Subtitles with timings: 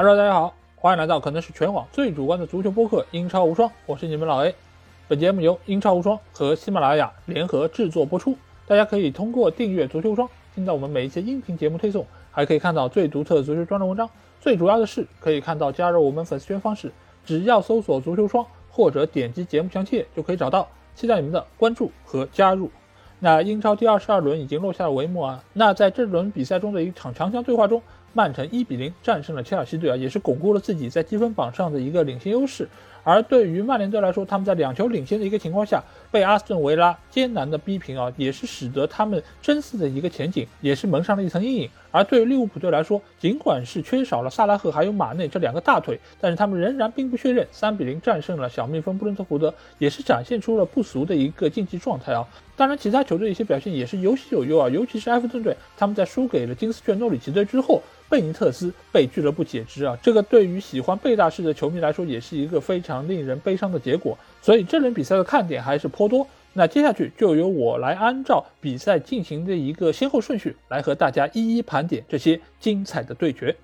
[0.00, 4.54] Hello，大家好，欢迎来到可能是全网最主观的足球播客《英超无双》，我是你们老 A。
[5.08, 8.36] 本节目由英超无双和喜马拉雅联合制作播出。
[8.64, 14.08] 大家可以通过订阅足球无双，听到我们每一期音频节目推送，还可以看到最独特的足球专栏文章。
[14.40, 16.92] 最主要的是，可以看到加入我们粉丝圈方式，
[17.24, 20.68] 只要搜索“足球无双”或者点击节目详情页就可以找到。
[20.94, 22.70] 期待你们的关注和加入。
[23.18, 27.82] 那英超第二十二轮已经落下了帷幕啊，那在这轮比赛中的一场强强对话中。
[28.12, 32.68] 曼城一比零战胜了切尔西队啊，也是巩固了自己在积分榜上的一个领先优势。
[33.04, 41.70] 而对于曼联队来说，他们在两球领先的一个情况下，被阿斯顿维拉艰难的逼平啊，也是使得他们争四的一个前景也是蒙上了一层阴影。
[41.90, 52.26] 而对于利物浦队来说，尽管是缺少了萨拉赫还有马内这两个大腿，但是他们仍然兵不血刃，三比零战胜了小蜜蜂布伦特福德，也是展现出了不俗的一个竞技状态啊。
[52.56, 57.80] 当然，其他球队一些表现也是有喜有忧啊，尤其是埃弗顿队，他们在输给了金丝雀诺里奇队之后。
[58.08, 64.16] 贝尼特斯被俱乐部解职啊，这个对于喜欢贝大师的球迷来说，也是一个非常令人悲伤的结果。
[64.40, 66.26] 所以这轮比赛的看点还是颇多。
[66.54, 73.54] 那接下去就由我来按照比赛进行的一个先后顺序，来和大家一一盘点这些精彩的对决。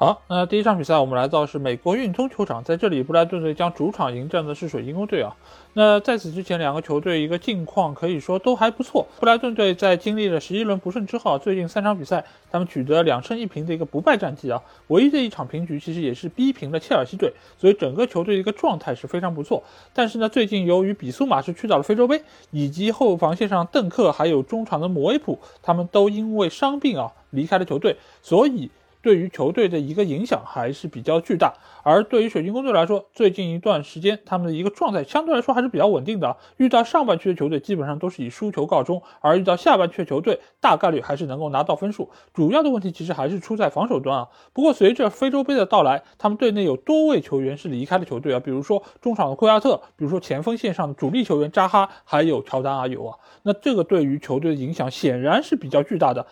[0.00, 5.34] 好，那第一场比赛我们来到是美国运通球场，在这里布莱顿队将主场迎战的是水晶宫队啊。
[5.72, 9.04] 那在此之前，两个球队一个近况可以说都还不错。
[9.18, 14.62] 布莱顿队在经历了十一轮不胜之后，最近三场比赛他们取得两胜一平的一个不败战绩啊。
[14.86, 19.64] 唯一的一场平局其实也是逼平了切尔西队，所以整个球队的一个状态是非常不错。
[19.92, 28.70] 但是呢，最近由于比苏马是去到了非洲杯，以及后防线上邓克还有中场的姆维普他们都因为伤病啊离开了球队，所以。
[29.00, 36.36] 对于球队的一个影响还是比较巨大，而对于水晶宫队来说，最近一段时间他们的一个状态相对来说还是比较稳定的。
[36.56, 42.10] 遇到上半区的球队，基本上都是以输球告终；而遇到下半区的球队，大概率还是能够拿到分数。
[42.34, 44.28] 主要的问题其实还是出在防守端啊。
[44.52, 53.16] 不过随着非洲杯的到来，他们队内有多位球员是离开了球队啊，比如说中场的库亚特，比如说前锋线上的主力球员扎哈，还有乔丹阿尤啊。
[53.44, 56.26] 那这个对于球队的影响显然是比较巨大的。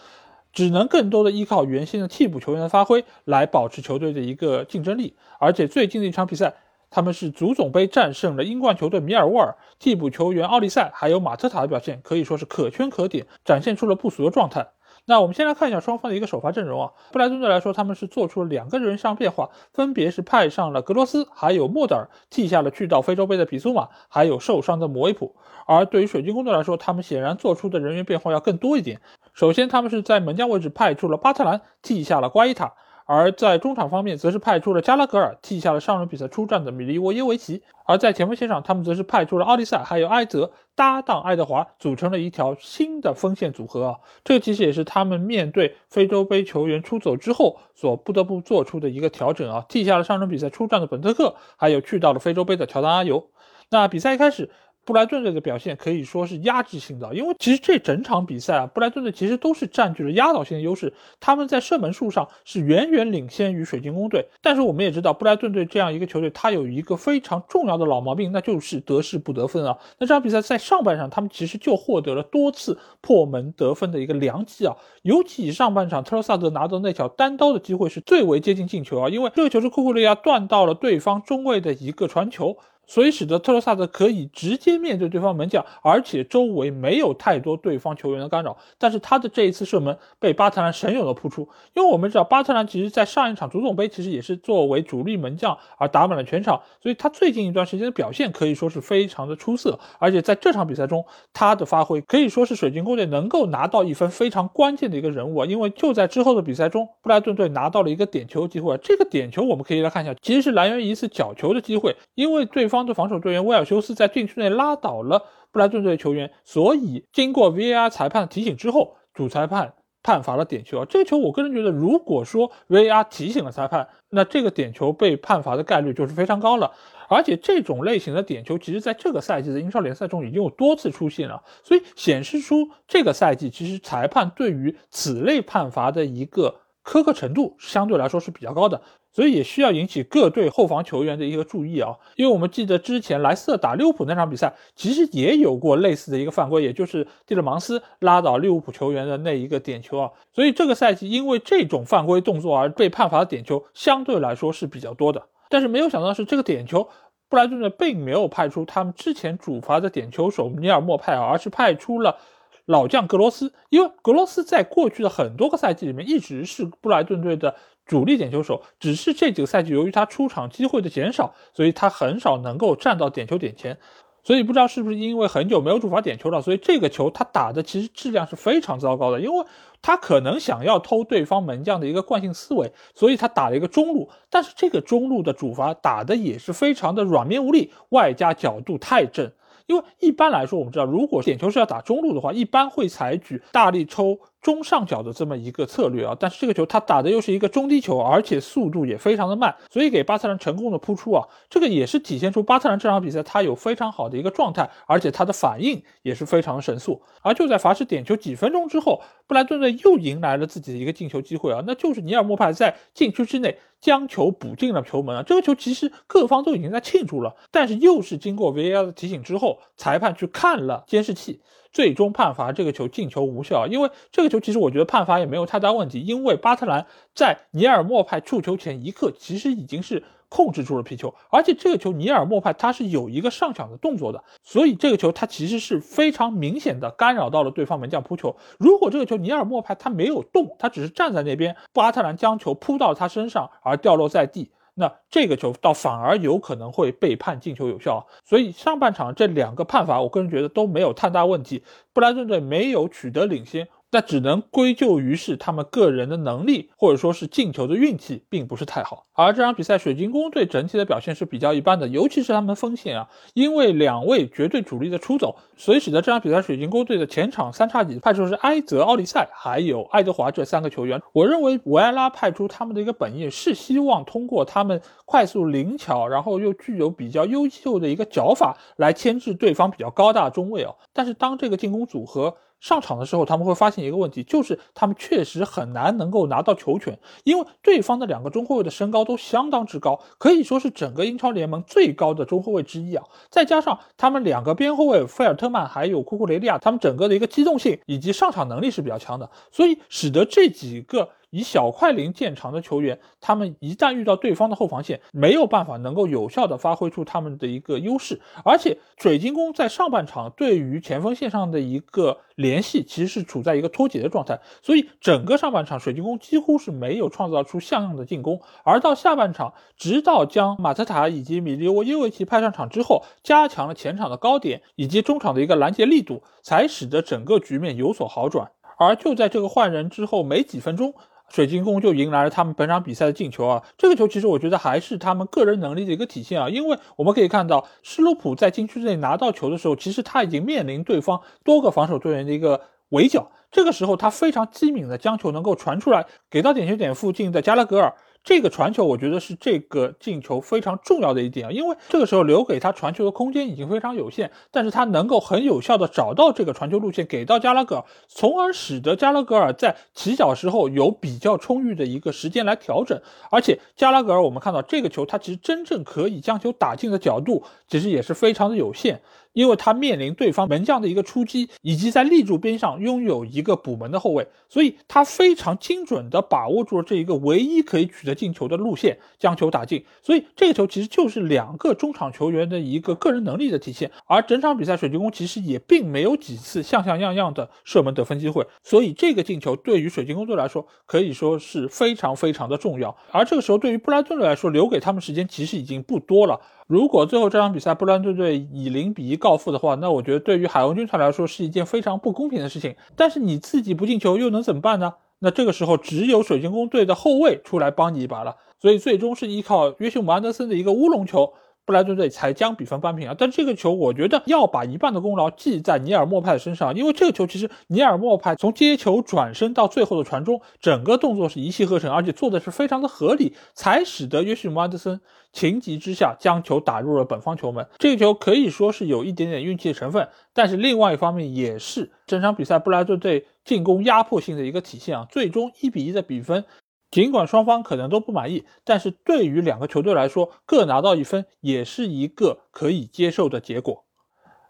[0.56, 6.54] 只能更多的依靠原先的替补球员的发挥来保持球队的一个竞争力，而且最近的一场比赛，
[6.88, 14.66] 他们是足总杯战胜了英冠球队米尔沃尔，替补球员奥利赛还有马特塔的表现可以说是可圈可点，展现出了不俗的状态。
[15.08, 16.92] 那我们先来看一下双方的一个首发阵容啊。
[17.12, 25.36] 布莱顿队来说，他们是做出了两个人上变化，分别是派上了格罗斯，还有莫德尔，替下了去到非洲杯的比苏马，还有受伤的摩维普。
[25.66, 29.00] 而对于水晶宫队来说，他们显然做出的人员变化要更多一点。
[29.32, 32.74] 首先，他们是在门将位置派出了巴特兰，替下了瓜伊塔。
[33.06, 43.96] 而在中场方面，则是派出了加拉格尔替下了上轮比赛出战的米利沃耶维奇；而在前锋线上，他们则是派出了奥利萨还有埃泽搭档爱德华，组成了一条新的锋线组合啊！
[44.24, 49.64] 这其实也是他们面对非洲杯球员出走之后所不得不做出的一个调整啊！
[49.68, 53.30] 替下了上轮比赛出战的本特克，还有去到了非洲杯的乔丹阿尤。
[53.70, 54.50] 那比赛一开始。
[54.86, 64.24] 布莱顿队的表现可以说是压制性的，因为其实这整场比赛啊，布莱顿队其实都是占据了压倒性的优势，他们在射门数上是远远领先于水晶宫队。
[64.40, 69.76] 但是我们也知道，布莱顿队这样一个球队，他有一个非常重要的老毛病，那就是得势不得分啊。
[69.98, 82.56] 那这场比赛在上半场，他们其实就获得了多次破门得分的一个良机啊，尤其上半场特罗萨德拿到那脚单刀的机会是最为接近进球啊，因为这个球是库库利亚断到了对方中卫的一个传球。
[82.86, 88.56] 所以使得特罗萨德可以直接面对对方门将，而且周围没有太多对方球员的干扰。
[88.78, 99.78] 但是他的这一次射门被巴特兰神勇的扑出，因为我们知道巴特兰其实在上一场足总杯其实也是作为主力门将而打满了全场，所以他最近一段时间的表现可以说是非常的出色。
[99.98, 105.46] 而且在这场比赛中，他的发挥可以说是水晶宫队能够拿到一分非常关键的一个人物啊！
[105.46, 112.75] 因为就在之后的比赛中，布莱顿队拿到了一个点球机会，这个点球我们可以来看一下，其实是来源于一次角球的机会，因为对方。
[112.76, 120.86] 方的防守队员威尔修斯在禁区内拉倒了布莱顿队球员，所以经过 VAR 裁判提醒之后，主裁判判罚了点球啊。
[120.88, 126.72] 这个球我个人觉得，如果说 VAR 提醒了裁判，那这个点球被判罚的概率就是非常高了。
[127.08, 138.80] 而且这种类型的点球，其实在这个赛季的英超联赛中已经有多次出现了，所以显示出这个赛季其实裁判对于此类判罚的一个苛刻程度相对来说是比较高的。
[139.12, 150.10] 所以也需要引起各队后防球员的一个注意啊，因为我们记得之前莱斯特打利物浦那场比赛，其实也有过类似的一个犯规，也就是蒂勒芒斯拉倒利物浦球员的那一个点球啊。
[150.34, 155.26] 所以这个赛季因为这种犯规动作而被判罚的点球相对来说是比较多的。
[155.48, 156.86] 但是没有想到的是，这个点球
[157.30, 162.18] 布莱顿队并没有派出他们之前主罚的点球手尼尔莫派尔，而是派出了
[162.66, 167.54] 老将格罗斯，因为格罗斯在过去的很多个赛季里面一直是布莱顿队的
[167.86, 173.78] 主力点球手，只是这几个赛季由于他出场机会的减少，所以他很少能够站到点球点前。
[174.24, 179.46] 所以不知道是不是因为很久没有主罚点球了，所以这个球他打的其实质量是非常糟糕的，因为
[179.80, 189.30] 他可能想要偷对方门将的一个惯性思维，所以他打了一个中路，但是这个中路的主罚打的也是非常的软绵无力，外加角度太正。
[189.66, 194.18] 因为一般来说，我们知道，如果点球是要打中路的话，一般会采取大力抽。
[194.42, 207.02] 中上角的这么一个策略啊，但是这个球他打的又是一个中低球，而且速度也非常的慢，所以给巴特兰成功的扑出啊，这个也是体现出巴特兰这场比赛他有非常好的一个状态，而且他的反应也是非常的神速。
[207.22, 221.40] 而就在罚失点球几分钟之后，布莱顿队又迎来了自己的一个进球机会啊，那就是尼尔莫派在禁区之内将球补进了球门啊，这个球其实各方都已经在庆祝了，但是又是经过 VAR 的提醒之后，裁判去看了监视器。
[221.76, 238.34] 最终判罚这个球进球无效，因为这个球其实我觉得判罚也没有太大问题，因为巴特兰在尼尔莫派触球前一刻其实已经是控制住了皮球，而且这个球尼尔莫派他是有一个上抢的动作的，所以这个球他其实是非常明显的干扰到了对方门将扑球。
[238.58, 244.50] 如果这个球尼尔莫派他没有动，他只是站在那边，巴特兰将球扑到他身上而掉落在地。
[244.78, 251.64] 那这个球倒反而有可能会被判进球有效，所以上半场这两个判罚，我个人觉得都没有太大问题，
[251.94, 253.68] 布莱顿队没有取得领先。
[253.92, 259.06] 那只能归咎于是他们个人的能力，或者说是进球的运气，并不是太好。
[259.12, 271.00] 而这场比赛，水晶宫队整体的表现是比较一般的，尤其是他们锋线啊，因为两位绝对主力的出走，所以使得这场比赛水晶宫队的前场三叉戟派出是埃泽、奥利赛还有爱德华这三个球员。
[271.12, 280.74] 我认为维埃拉派出他们的一个本意是希望通过他们快速灵巧，然后又具有比较优秀的一个脚法来牵制对方比较高大中卫哦。
[280.92, 282.36] 但是当这个进攻组合。
[282.60, 293.04] 上场的时候，他们会发现一个问题，就是他们确实很难能够拿到球权，因为对方的两个中后卫的身高都相当之高，可以说是整个英超联盟最高的中后卫之一啊。
[293.30, 301.10] 再加上他们两个边后卫费尔特曼还有库库雷利亚，他们整个的一个机动性以及上场能力是比较强的，所以使得这几个。
[301.36, 308.22] 以小快灵见长的球员，他们一旦遇到对方的后防线，没有办法能够有效的发挥出他们的一个优势。
[308.42, 318.40] 而且水晶宫在上半场对于前锋线上的一个联系，其实是处在一个脱节的状态，所以整个上半场水晶宫几乎是没有创造出像样的进攻。
[318.64, 328.52] 而到下半场，直到将马特塔以及米利沃耶维奇派上场之后，加强了前场的高点以及中场的一个拦截力度，才使得整个局面有所好转。
[328.78, 330.94] 而就在这个换人之后没几分钟。
[331.28, 333.62] 水晶宫就迎来了他们本场比赛的进球啊！
[333.76, 347.94] 这个球其实我觉得还是他们个人能力的一个体现啊，因为我们可以看到施洛普在禁区内拿到球的时候，其实他已经面临对方多个防守队员的一个围剿，这个时候他非常机敏的将球能够传出来，给到点球点附近的加拉格尔。
[348.26, 363.00] 这个传球，我觉得是这个进球非常重要的一点啊，因为这个时候留给他传球的空间已经非常有限，但是他能够很有效的找到这个传球路线给到加拉格尔，从而使得加拉格尔在起脚时候有比较充裕的一个时间来调整，
[363.30, 369.00] 而且加拉格尔我们看到这个球，他其实真正可以将球打进的角度其实也是非常的有限。
[369.36, 379.84] 因为他面临对方门将的一个出击，以及在立柱边上拥有一个补门的后卫，所以他非常精准地把握住了这一个唯一可以取得进球的路线，将球打进。
[380.02, 383.90] 所以这个球其实就是两个中场球员的一个个人能力的体现。
[384.06, 392.96] 而整场比赛，水晶宫其实也并没有几次像像样样的射门得分机会，所以这个进球对于水晶宫队来说可以说是非常非常的重要。
[393.10, 396.40] 而这个时候，对于布莱顿队来说，留给他们时间其实已经不多了。
[396.66, 402.74] 如果最后这场比赛布兰顿队以零比一告负的话，那我觉得对于海王军团来说是一件非常不公平的事情。
[402.96, 404.94] 但是你自己不进球又能怎么办呢？
[405.20, 408.36] 那这个时候只有水晶宫队的后卫出来帮你一把了。
[408.58, 411.34] 所以最终是依靠约修姆安德森的一个乌龙球。
[411.66, 413.14] 布莱顿队才将比分扳平啊！
[413.18, 425.00] 但这个球，我觉得要把一半的功劳记在尼尔莫派的身上，因为这个球其实尼尔莫派从接球转身到最后的传中，整个动作是一气呵成，而且做的是非常的合理，才使得约什姆安德森
[425.32, 427.66] 情急之下将球打入了本方球门。
[427.78, 435.06] 这个球可以说是有一点点运气的成分，但是另外一方面也是整场比赛布莱顿队进攻压迫性的一个体现啊！
[435.10, 436.44] 最终一比一的比分。
[436.90, 443.84] 尽管双方可能都不满意，但是对于两个球队来说，各拿到一分也是一个可以接受的结果。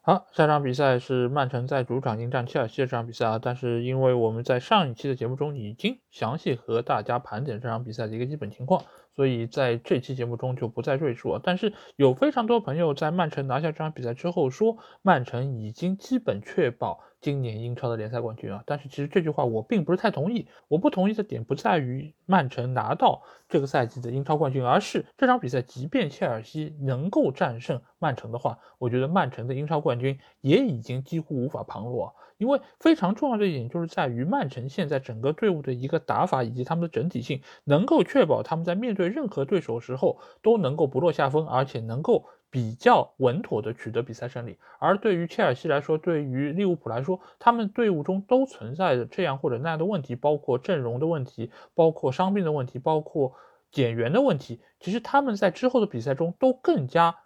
[0.02, 8.82] 好，下场比赛是曼城在主场迎战切尔西这场比赛啊，但是因为我们在上一期的节目中已经详细和大家盘点这场比赛的一个基本情况，
[9.14, 11.38] 所以在这期节目中就不再赘述。
[11.42, 17.04] 但是有非常多朋友在曼城拿下这场比赛之后说，曼城已经基本确保。
[17.18, 20.46] 今年英超的联赛冠军啊，但是其实这句话我并不是太同意。
[20.68, 32.14] 我不同意的点不在于曼城拿到这个赛季的英超冠军，而是这场比赛，即便切尔西能够战胜曼城的话，我觉得曼城的英超冠军也已经几乎无法旁落。
[32.38, 42.26] 因为非常重要的一点就是在于曼城现在整个队伍的一个打法以及他们的整体性，能够确保他们在面对任何对手时候都能够不落下风，而且能够。
[42.48, 53.34] 比较稳妥的取得比赛胜利，而对于切尔西来说，对于利物浦来说，他们队伍中都存在着这样或者那样的问题，包括阵容的问题，包括伤病的问题，包括
[53.72, 54.62] 减员的问题。
[54.80, 57.16] 其实他们在之后的比赛中都更加。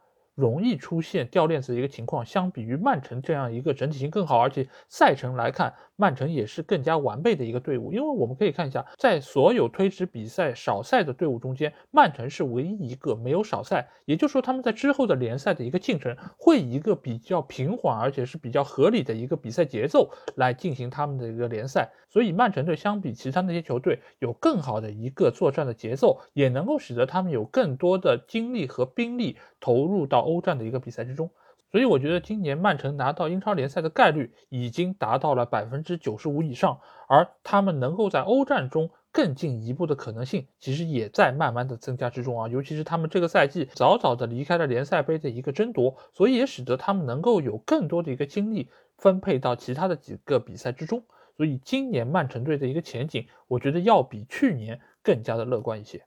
[0.40, 7.92] 容易出现掉链子的一个情况，相比于曼城这样一个整体性更好，而且赛程来看，曼城也是更加完备的一个队伍。
[7.92, 21.90] 因为我们可以看一下，在所有推迟比赛少赛的队伍中间，曼城是唯一一个没有少赛，也就是说他们在之后的联赛的一个进程会以一个比较平缓，而且是比较合理的一个比赛节奏来进行他们的一个联赛。
[22.08, 31.30] 所以曼城队相比其他那些球队有更好的一个作战的节奏，也能够使得他们有更多的精力和兵力投入到欧战的一个比赛之中。
[31.70, 42.48] 所以我觉得今年曼城拿到英超联赛的概率已经达到了百分之九十五以上，而他们能够在欧战中更进一步的可能性，其实也在慢慢的增加之中啊。
[42.48, 48.68] 尤其是他们这个赛季早早的离开了联赛杯的一个争夺，所以也使得他们能够有更多的一个精力
[48.98, 51.04] 分配到其他的几个比赛之中。
[51.36, 56.04] 所以今年曼城队的一个前景，我觉得要比去年更加的乐观一些。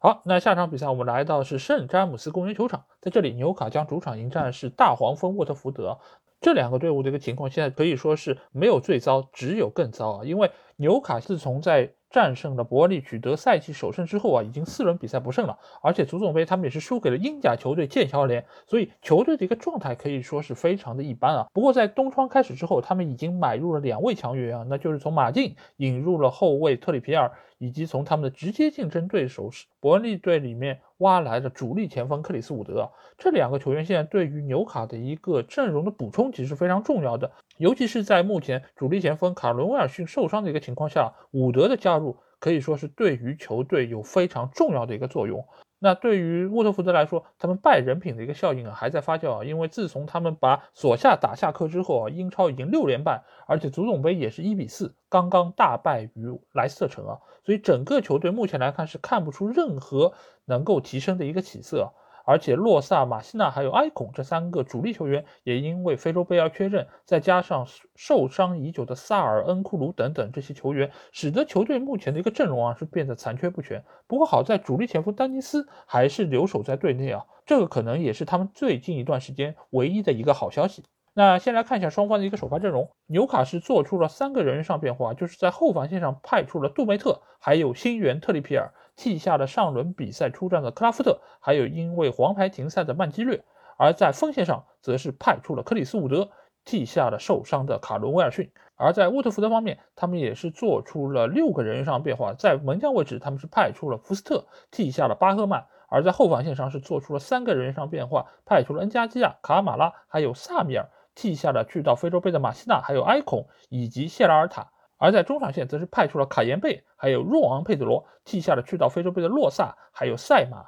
[0.00, 5.98] 好，那下场比赛我们来到是圣詹姆斯公园球场，在这里纽卡将主场迎战是大黄蜂沃特福德。
[6.40, 10.24] 这两个队伍的一个情况，现在可以说是没有最糟，只有更糟啊！
[10.24, 21.46] 因为纽卡自从在战胜了伯恩利，取得赛季首胜之后啊，已经四轮比赛不胜了，而且足总杯他们也是输给了英甲球队剑桥联，所以球队的一个状态可以说是非常的一般啊。
[21.52, 32.90] 不过在冬窗开始之后，他们已经买入了两位强援啊，那就是从马竞引入了后卫特里皮尔，以及从他们的直接竞争对手是伯利队里面挖来的主力前锋克里斯伍德。
[33.16, 45.44] 这两个球员现在对于纽卡的一个阵容的补充其实非常重要的，尤其是在目前主力前锋卡伦威尔逊受伤的一个情况下，伍德的加入可以说是对于球队有非常重要的一个作用。
[45.80, 60.14] 那对于沃特福德来说，他们败人品的一个效应啊还在发酵啊，因为自从他们把索夏打下课之后啊，英超已经六连败，而且足总杯也是一比四刚刚大败于莱斯特城啊，所以整个球队目前来看是看不出任何
[60.46, 61.92] 能够提升的一个起色。
[62.28, 67.66] 而且洛萨、马西纳还有埃孔这三个主力球员也因为非洲杯而缺阵，再加上
[67.96, 73.82] 受伤已久的萨尔、恩库鲁等等这些球员，使得球队目前的一个阵容啊是变得残缺不全。
[74.06, 80.84] 不过好在主力前锋丹尼斯还是留守在队内啊，这个可能也是他们最近一段时间唯一的一个好消息。
[81.18, 88.72] 那先来看一下双方的一个首发阵容，纽卡是做出了三个人上变化，就是在后防线上派出了杜梅特，还有新援特里皮尔。
[88.94, 93.40] 替下了上轮比赛出战的克拉夫特，还有因为黄牌停赛的曼基略；
[93.76, 96.30] 而在锋线上，则是派出了克里斯伍德，
[96.64, 98.52] 替下了受伤的卡伦威尔逊。
[98.76, 114.70] 而在沃特福德方面，他们也是做出了六个人上变化，在门将位置，他们是派出了福斯特，替下了巴赫曼；而在后防线上是做出了三个人上变化，派出了恩加基亚、卡马拉，还有萨米尔，替下了去到非洲杯的马西纳，还有埃孔以及谢拉尔塔。
[114.98, 120.64] 而在中场线，则是派出了卡延贝，还有若昂佩德罗，替下了去到非洲杯的洛萨，还有赛马。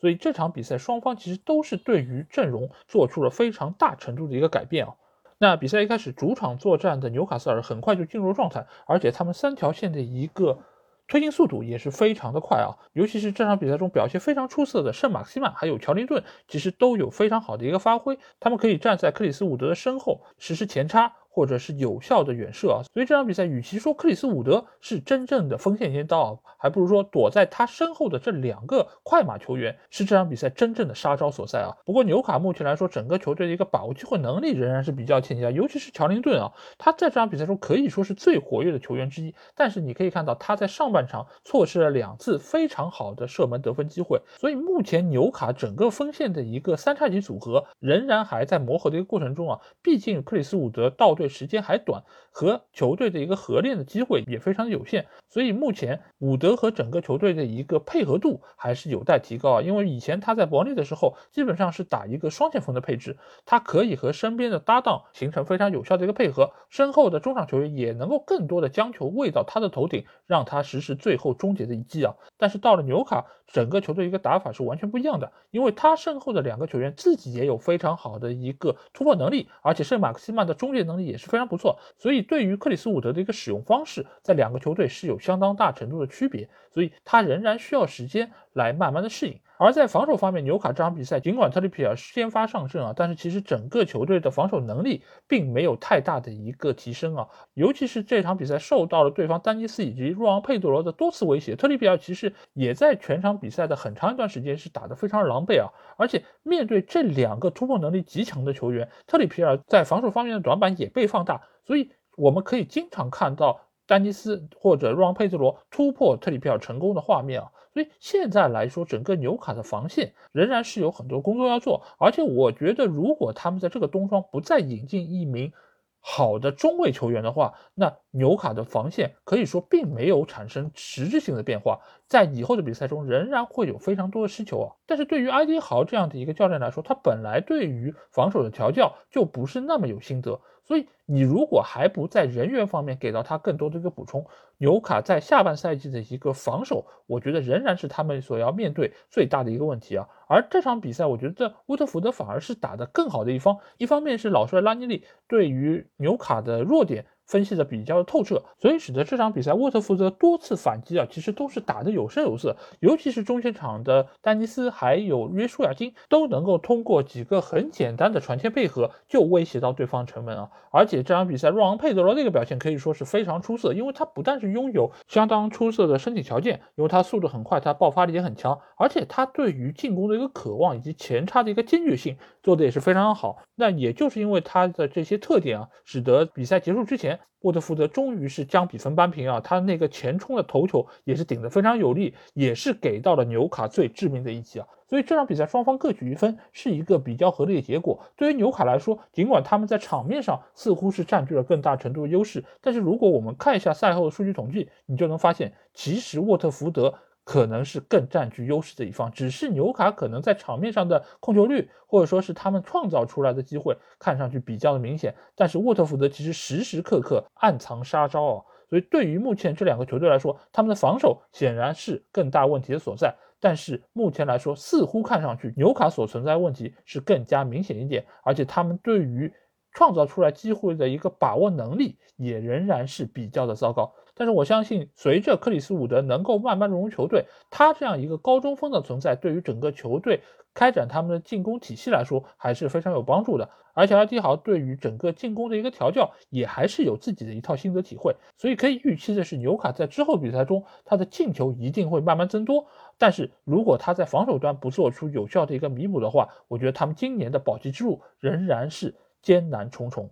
[0.00, 4.94] 所以这场比赛双方其实都是对于阵容做出了非常大程度的一个改变啊。
[5.38, 10.58] 那比赛一开始，主场作战的纽卡斯尔很快就进入了状态，而且他们三条线的一个
[11.06, 12.74] 推进速度也是非常的快啊。
[12.92, 18.18] 尤其是这场比赛中表现非常出色的圣马克西曼，还有乔林顿，其实都有非常好的一个发挥。
[18.40, 21.12] 他们可以站在克里斯伍德的身后实施前插。
[21.34, 31.74] 或者是有效的远射啊，所以这场比赛与其说克里斯伍德是真正的锋线尖刀，还不如说躲在他身后的这两个快马球员是这场比赛真正的杀招所在啊。
[31.84, 39.34] 不过纽卡目前来说，整个球队的一个把握机会能力仍然是比较欠佳，尤其是乔林顿啊，他在这场比赛中可以说是最活跃的球员之一。
[39.56, 49.58] 但是你可以看到他在上半场错失了两次非常好的射门得分机会，所以目前纽卡整个锋线的一个三叉戟组合仍然还在磨合的一个过程中啊。
[49.82, 51.23] 毕竟克里斯伍德到队。
[51.28, 52.02] 时间还短，
[52.34, 59.62] 和球队的一个合练的机会也非常的有限，所以目前伍德和整个球队的一个配合度还是有待提高啊。
[59.62, 72.16] 因为以前他在伯利的时候，基本上是打一个双前锋的配置，他可以和身边的搭档形成非常有效的一个配合，身后的中场球员也能够更多的将球喂到他的头顶，让他实施最后终结的一击啊。
[72.36, 89.38] 但是到了纽卡，整个球队一个打法是完全不一样的，因为他身后的两个球员自己也有非常好的一个突破能力，而且圣马克西曼的终结能力也是非常不错，所以对于克里斯伍德的一个使用方式，在两个球队是有相当大程度的区别，所以他仍然需要时间来慢慢的适应。
[89.56, 117.52] 而在防守方面，纽卡这场比赛尽管特里皮尔先发上阵啊，但是其实整个球队的防守能力并没有太大的一个提升啊，尤其是这场比赛受到了对方丹尼斯以及若昂佩德罗的多次威胁，特里皮尔其实也在全场比赛的很长一段时间是打得非常狼狈啊，而且面对这两个突破能力极强的球员，特里皮尔在防守方面的短板也被放大，所以我们可以经常看到丹尼斯或者若昂佩德罗突破特里皮尔成功的画面啊。
[117.72, 125.52] 所以现在来说，整个纽卡的防线仍然是有很多工作要做，而且我觉得，如果他们在这个冬窗不再引进一名
[125.98, 134.76] 好的中卫球员的话，那纽卡的防线可以说并没有产生实质性的变化，在以后的比赛中仍然会有非常多的失球啊。
[134.86, 140.40] 但是对于埃迪豪这样的一个教练来说，他本来对于防守的调教就不是那么有心得。
[140.66, 144.24] 所以，你如果还不在人员方面给到他更多的一个补充，
[144.56, 150.08] 纽卡在下半赛季的一个防守，我觉得仍然是他们所要面对最大的一个问题啊。
[150.26, 157.04] 而这场比赛，我觉得乌特福德反而是打得更好的一方，一方面是老帅拉尼利对于纽卡的弱点。
[157.26, 170.50] 分析的比较的透彻，所以使得这场比赛沃特福德多次反击啊，其实都是打得有声有色，尤其是中前场的丹尼斯还有约书亚金都能够通过几个很简单的传切配合就威胁到对方城门啊！
[170.70, 183.38] 而且这场比赛若昂佩德罗那个表现可以说是非常出色，因为他不但是拥有相当出色的身体条件，因为他速度很快，他爆发力也很强，而且他对于进攻的一个渴望以及前插的一个坚决性做的也是非常好。
[183.54, 187.13] 那也就是因为他的这些特点啊，使得比赛结束之前。
[187.40, 189.40] 沃特福德终于是将比分扳平啊！
[189.40, 194.66] 他那个前冲的头球也是顶得非常有力，也是给到了纽卡最致命的一击啊！
[194.88, 198.00] 所以这场比赛双方各取一分，是一个比较合理的结果。
[198.16, 206.94] 对于纽卡来说，尽管他们在场面上似乎是占据了更大程度的优势，但是如果我们看一下赛后的数据统计，你就能发现，其实沃特福德。
[207.24, 215.14] 可能是更占据优势的一方，只是纽卡可能在场面上的控球率，或者说是他们创造出来的机会，看上去比较的明显。
[215.34, 223.14] 但是沃特福德其实时时刻刻暗藏杀招啊，所以对于目前这两个球队来说，他们的防守显然是更大问题的所在。
[223.40, 229.32] 但是目前来说，似乎看上去纽卡所存在问题是更加明显一点，而且他们对于
[229.72, 233.92] 创造出来机会的一个把握能力也仍然是比较的糟糕。
[234.14, 240.22] 但是我相信，随着克里斯伍德能够慢慢融入球队，他这样一个高中锋的存在，对于整个球队
[240.54, 243.50] 开展他们的进攻体系来说，还是非常有帮助的。
[243.76, 248.14] 而且阿迪豪对于整个进攻的一个调教，也还是有自己的一套心得体会。
[248.38, 252.66] 所以可以预期的是，纽卡在之后比赛中，他的进球一定会慢慢增多。
[252.98, 260.08] 但是如果他在防守端不做出有效的一个弥补的话，我觉得他们今年的保级之路仍然是艰难重重。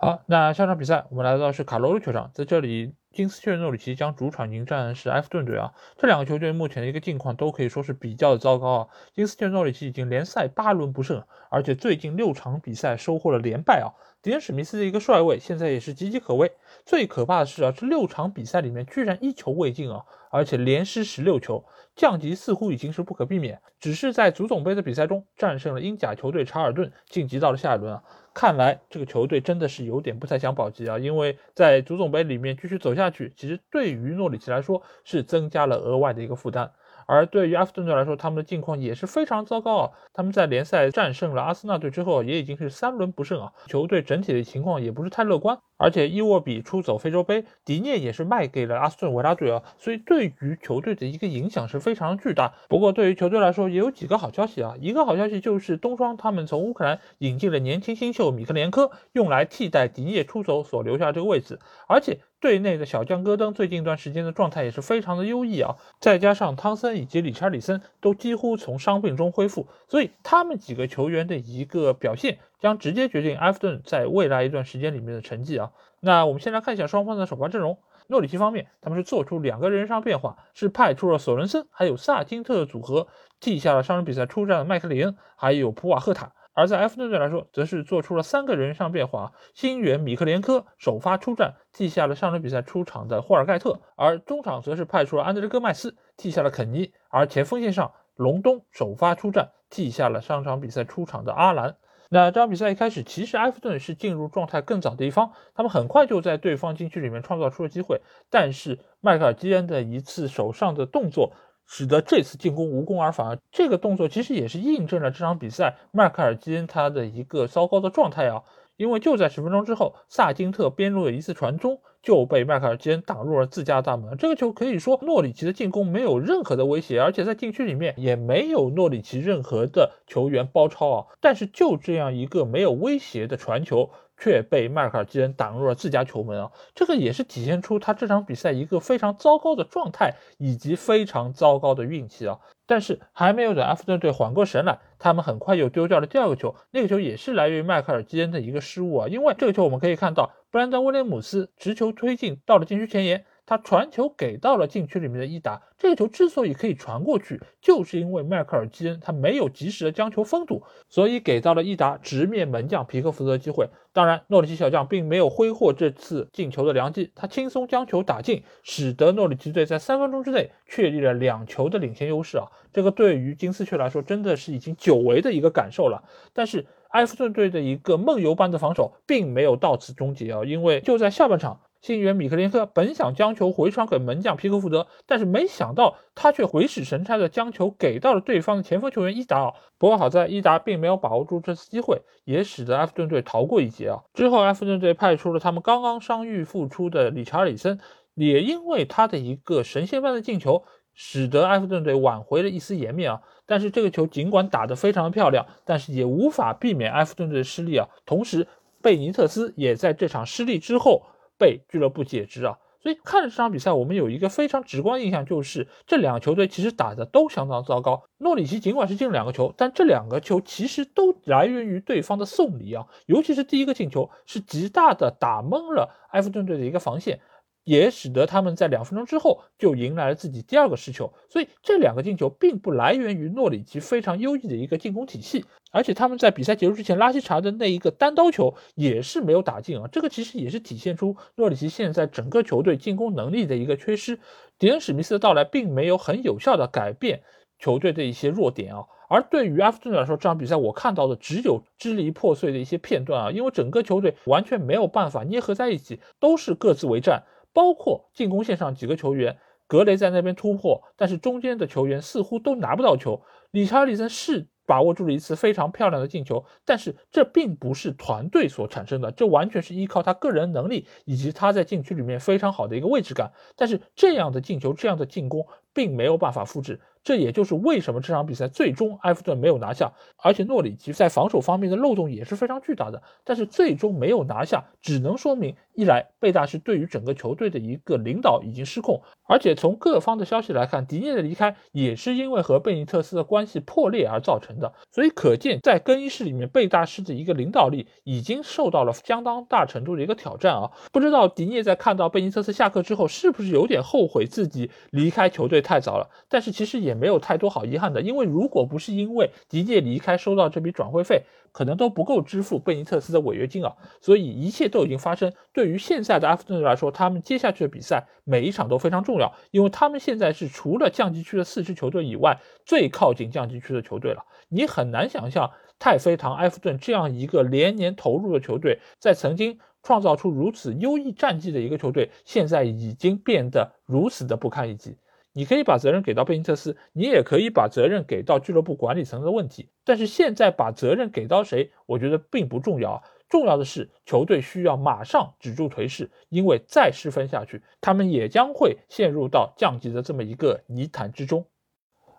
[0.00, 2.94] 好，那下场比赛我们来到是卡罗卢球场，在这里。
[3.16, 8.88] 金斯切诺里奇将主场迎战是埃弗顿队啊，这两个球队目前的一个境况都可以说是比较的糟糕啊。
[9.14, 13.88] 金斯切诺里奇已经联赛八轮不胜，而且最近六场比赛收获了连败啊。
[14.20, 16.52] 迪恩史密斯的一个帅位现在也是岌岌可危。
[16.84, 23.62] 最可怕的是啊，这六场比赛里面居然一球未进啊，而且连失十六球，降级似乎已经是不可避免。
[23.80, 28.02] 只是在足总杯的比赛中战胜了英甲球队查尔顿，晋级到了下一轮啊。
[28.34, 36.72] 看来这个球队真的是有点不太想保级啊，因为在足总杯里面继续走下下去，其实对于诺里奇来说是增加了额外的一个负担。
[37.08, 39.90] 而对于阿斯顿队来说，他们的境况也是非常糟糕啊！
[40.12, 45.56] 他们在联赛战胜了阿森纳队之后，也已经是三轮不胜啊，球队整体的情况也不是太乐观。
[45.76, 52.54] 而且伊沃比出走非洲杯，迪涅也是卖给了阿斯顿维拉队啊，所以对于球队的一个影响是非常巨大。
[52.68, 62.18] 不过对于球队来说，也有几个好消息啊，一个好消息就是冬窗他们从乌克兰引进了年轻新秀米克连科，用来替代迪涅出走所留下这个位置，而且。
[62.46, 75.72] 队内的小将戈登最近一段时间的状态也是非常的优异啊，再加上汤森以及理查里森都几乎从伤病中恢复，所以他们几个球员的一个表现将直接决定埃弗顿在未来一段时间里面的成绩啊。
[75.98, 83.08] 那我们先来看一下双方的首发阵容，诺里奇方面他们是做出两个人上变化，是派出了索伦森还有萨金特的组合，
[83.40, 86.30] 替下了上轮比赛出战的麦克林还有普瓦赫塔。
[86.56, 101.76] 而在埃弗顿队来说，则是做出了三个人上变化：新援米克连科首发出战，替下了上轮比赛出场的霍尔盖特；而中场则是派出了安德烈戈麦斯替下了肯尼；而前锋线上，隆东首发出战，替下了上场比赛出场的阿兰。
[102.08, 111.32] 那这场比赛一开始，其实埃弗顿是进入状态更早的一方，他们很快就在对方禁区里面创造出了机会，但是迈克尔基恩的一次手上的动作。
[111.66, 113.38] 使得这次进攻无功而返。
[113.50, 118.42] 这个动作其实也是印证了这场比赛迈克尔基恩他的一个糟糕的状态啊。
[118.76, 124.18] 因为就在十分钟之后，萨金特边路的一次传中就被迈克尔基恩挡入了自家大门。
[124.18, 131.06] 这个球可以说诺里奇的进攻没有任何的威胁，而且在禁区里面也没有诺里奇任何的球员包抄啊。
[131.22, 133.88] 但是就这样一个没有威胁的传球。
[134.18, 136.50] 却被迈克尔基恩挡入了自家球门啊！
[136.74, 142.38] 这个也是体现出他这场比赛一个非常糟糕的状态以及非常糟糕的运气啊！
[142.66, 149.08] 但是还没有等埃弗顿队缓过神来，他们很快又丢掉了第二个球，那个球也是来源于迈克尔基恩的一个失误啊！
[149.08, 153.24] 因为这个球我们可以看到，布兰登威廉姆斯直球推进到了禁区前沿。
[153.46, 163.68] 他传球给到了禁区里面的伊达，这个球之所以可以传过去，就是因为迈克尔基恩他没有及时的将球封堵，所以给到了伊达直面门将皮克福德的机会。
[163.92, 172.50] 当然，诺里奇小将并没有挥霍这次进球的良机，他轻松将球打进，使得诺里奇队在三分钟之内确立了两球的领先优势啊！
[172.72, 176.02] 这个对于金丝雀来说真的是已经久违的一个感受了。
[176.34, 181.60] 但是埃弗顿队的一个梦游般的防守并没有到此终结啊，因为就在下半场。
[181.82, 189.52] 新援米克林克本想将球回传给门将皮克福德，但是没想到他却鬼使神差的将球给到了对方的前锋球员伊达尔。
[189.78, 194.02] 不过好在伊达并没有把握住这次机会，也使得埃弗顿队逃过一劫啊。
[194.14, 197.78] 之后埃弗顿队派出了他们刚刚伤愈复出的理查里森，
[198.14, 203.20] 也因为他的一个神仙般的进球，使得埃弗顿队挽回了一丝颜面啊。
[203.44, 207.86] 但是这个球尽管打得非常的漂亮，但是也无法避免埃弗顿队的失利啊。
[208.04, 208.48] 同时，
[208.82, 211.04] 贝尼特斯也在这场失利之后。
[211.38, 218.04] 被俱乐部解职啊，所以看了这场比赛，我们有一个非常直观印象，就是这两个球队其实打的都相当糟糕。
[218.18, 227.20] 诺里奇尽管是进了两个球，但这两个球其实都来源于对方的送礼啊，尤其是第一个进球是极大的打懵了埃弗顿队的一个防线。
[227.64, 235.44] 也使得他们在两分钟之后就迎来了自己第二个失球，所以这两个进球并不来源于诺里奇非常优异的一个进攻体系，
[235.76, 244.18] 而且他们在比赛结束之前拉希查的那一个单刀球也是没有打进啊，这个其实也是体现出诺里奇现在整个球队进攻能力的一个缺失。
[244.58, 247.20] 迪恩史密斯的到来并没有很有效的改变
[247.58, 257.24] 球队的一些弱点啊，而对于阿弗顿来说，这场比赛我看到的只有支离破碎的一些片段啊，因为整个球队完全没有办法捏合在一起，都是各自为战。
[257.52, 259.36] 包括进攻线上几个球员，
[259.66, 263.22] 格雷在那边突破，但是中间的球员似乎都拿不到球。
[263.50, 273.32] 理查利森是把握住了一次非常漂亮的进球，但是这并不是团队所产生的，这完全是依靠他个人能力以及他在禁区里面非常好的一个位置感。
[273.54, 276.80] 但是这样的进球，这样的进攻并没有办法复制。
[277.06, 283.00] 这也就是为什么这场比赛最终埃弗顿没有拿下，而且诺里奇在防守方面的漏洞也是非常巨大的。
[283.22, 294.72] 但是最终没有拿下，只能说明一来贝大师对于整个球队的一个领导已经失控，而且从各方的消息来看，迪涅的离开也是因为和贝尼特斯的关系破裂而造成的。
[294.90, 300.72] 所以可见，在更衣室里面，贝大师的一个领导力已经受到了相当大程度的一个挑战啊！
[300.90, 306.10] 不知道迪涅在看到贝尼特斯下课之后，是不是有点后悔自己离开球队太早了？
[306.28, 306.95] 但是其实也。
[306.96, 313.74] 没有太多好遗憾的，因为如果不是因为迪涅离开收到这笔转会费，可能都不够支付贝尼特斯的违约金啊。
[314.00, 315.32] 所以一切都已经发生。
[315.52, 324.24] 对于现在的阿弗顿来说，他们接下去的比赛每一场都非常重要，因为他们现在是除了降级区的四支球队以外最靠近降级区的球队了。
[324.48, 334.96] 你很难想象太妃堂埃弗顿这样一个连年投入的球队，在曾经创造出如此优异战绩的一个球队，现在已经变得如此的不堪一击。
[335.36, 339.68] 你可以把责任给到贝尼特斯，你也可以把责任给到俱乐部管理层的问题。
[339.84, 343.02] 但是现在把责任给到谁，我觉得并不重要啊。
[343.28, 351.44] 重要的是球队需要马上止住颓势，因为再失分下去，他们也将会陷入到降级的这么一个泥潭之中。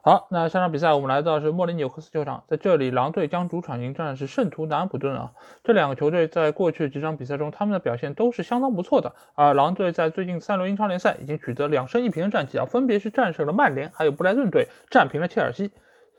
[0.07, 5.33] 好，那下场比赛我们来到是莫里纽克斯球场，在这里狼队将主场迎战的是圣徒南安普顿啊。
[5.65, 9.13] 这两个球队在过去几场比赛中，他们的表现都是相当不错的。
[9.35, 15.71] 而狼队在最近三轮英超联赛已经取得两胜一平的战绩啊，分别是战胜了曼联，还有布莱顿队，战平了切尔西。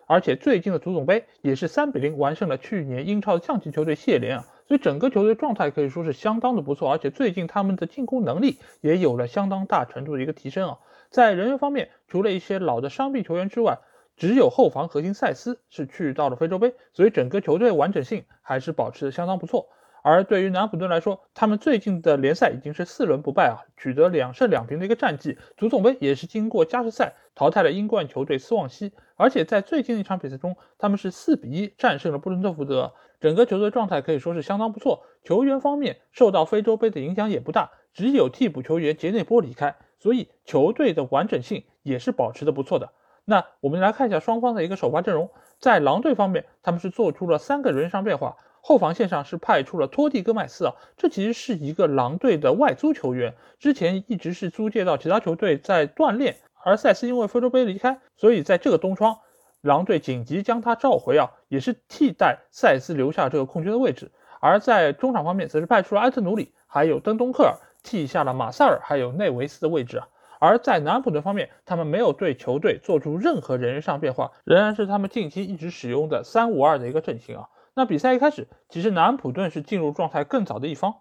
[0.06, 4.44] 而且最近的足总杯也是三比零完胜了去年英超的降级球队谢联啊。
[4.66, 10.78] 所以整个球队状态可以说是相当的不错，而且最近他们的进攻能力也有了相当大程度的一个提升啊。
[11.10, 13.78] 在人员方面，除了一些老的伤病球员之外，
[14.16, 19.68] 只有后防核心塞斯是去到了非洲杯，所以整个球队完整性还是保持的相当不错。
[20.02, 25.36] 而对于南安普顿来说，他们最近的联赛已经是四轮不败啊，取得两胜两平的一个战绩。
[25.56, 32.94] 足总杯也是经过加时赛淘汰了英冠球队斯旺西，而且在最近的一场比赛中，他们是四比一战胜了布伦特福德。
[33.20, 42.90] 整个球队状态可以说是相当不错，球员方面受到非洲杯的影响也不大，只有替补球员杰内波离开，所以球队的完整性也是保持的不错的。
[43.24, 48.36] 那我们来看一下双方的一个首发阵容，在狼队方面，他们是做出了三个人上变化。
[48.60, 59.16] 后防线上是派出了托蒂戈麦斯啊，这其实是一个狼队的外租球员，之前一直是租借到其他球队在锻炼，而塞斯因为非洲杯离开，所以在这个冬窗，
[59.60, 64.10] 狼队紧急将他召回啊，也是替代塞斯留下这个空缺的位置。
[64.40, 70.08] 而在中场方面，则是派出了埃特努里，还有登东克尔替下了马萨尔，还有内维斯的位置啊。
[70.40, 77.48] 而在南普顿方面，他们没有对球队做出任何人员上变化，仍然是他们近期一直使用的三五二的一个阵型啊。
[77.74, 80.94] 那比赛一开始，其实南普顿是进入状态更早的一方。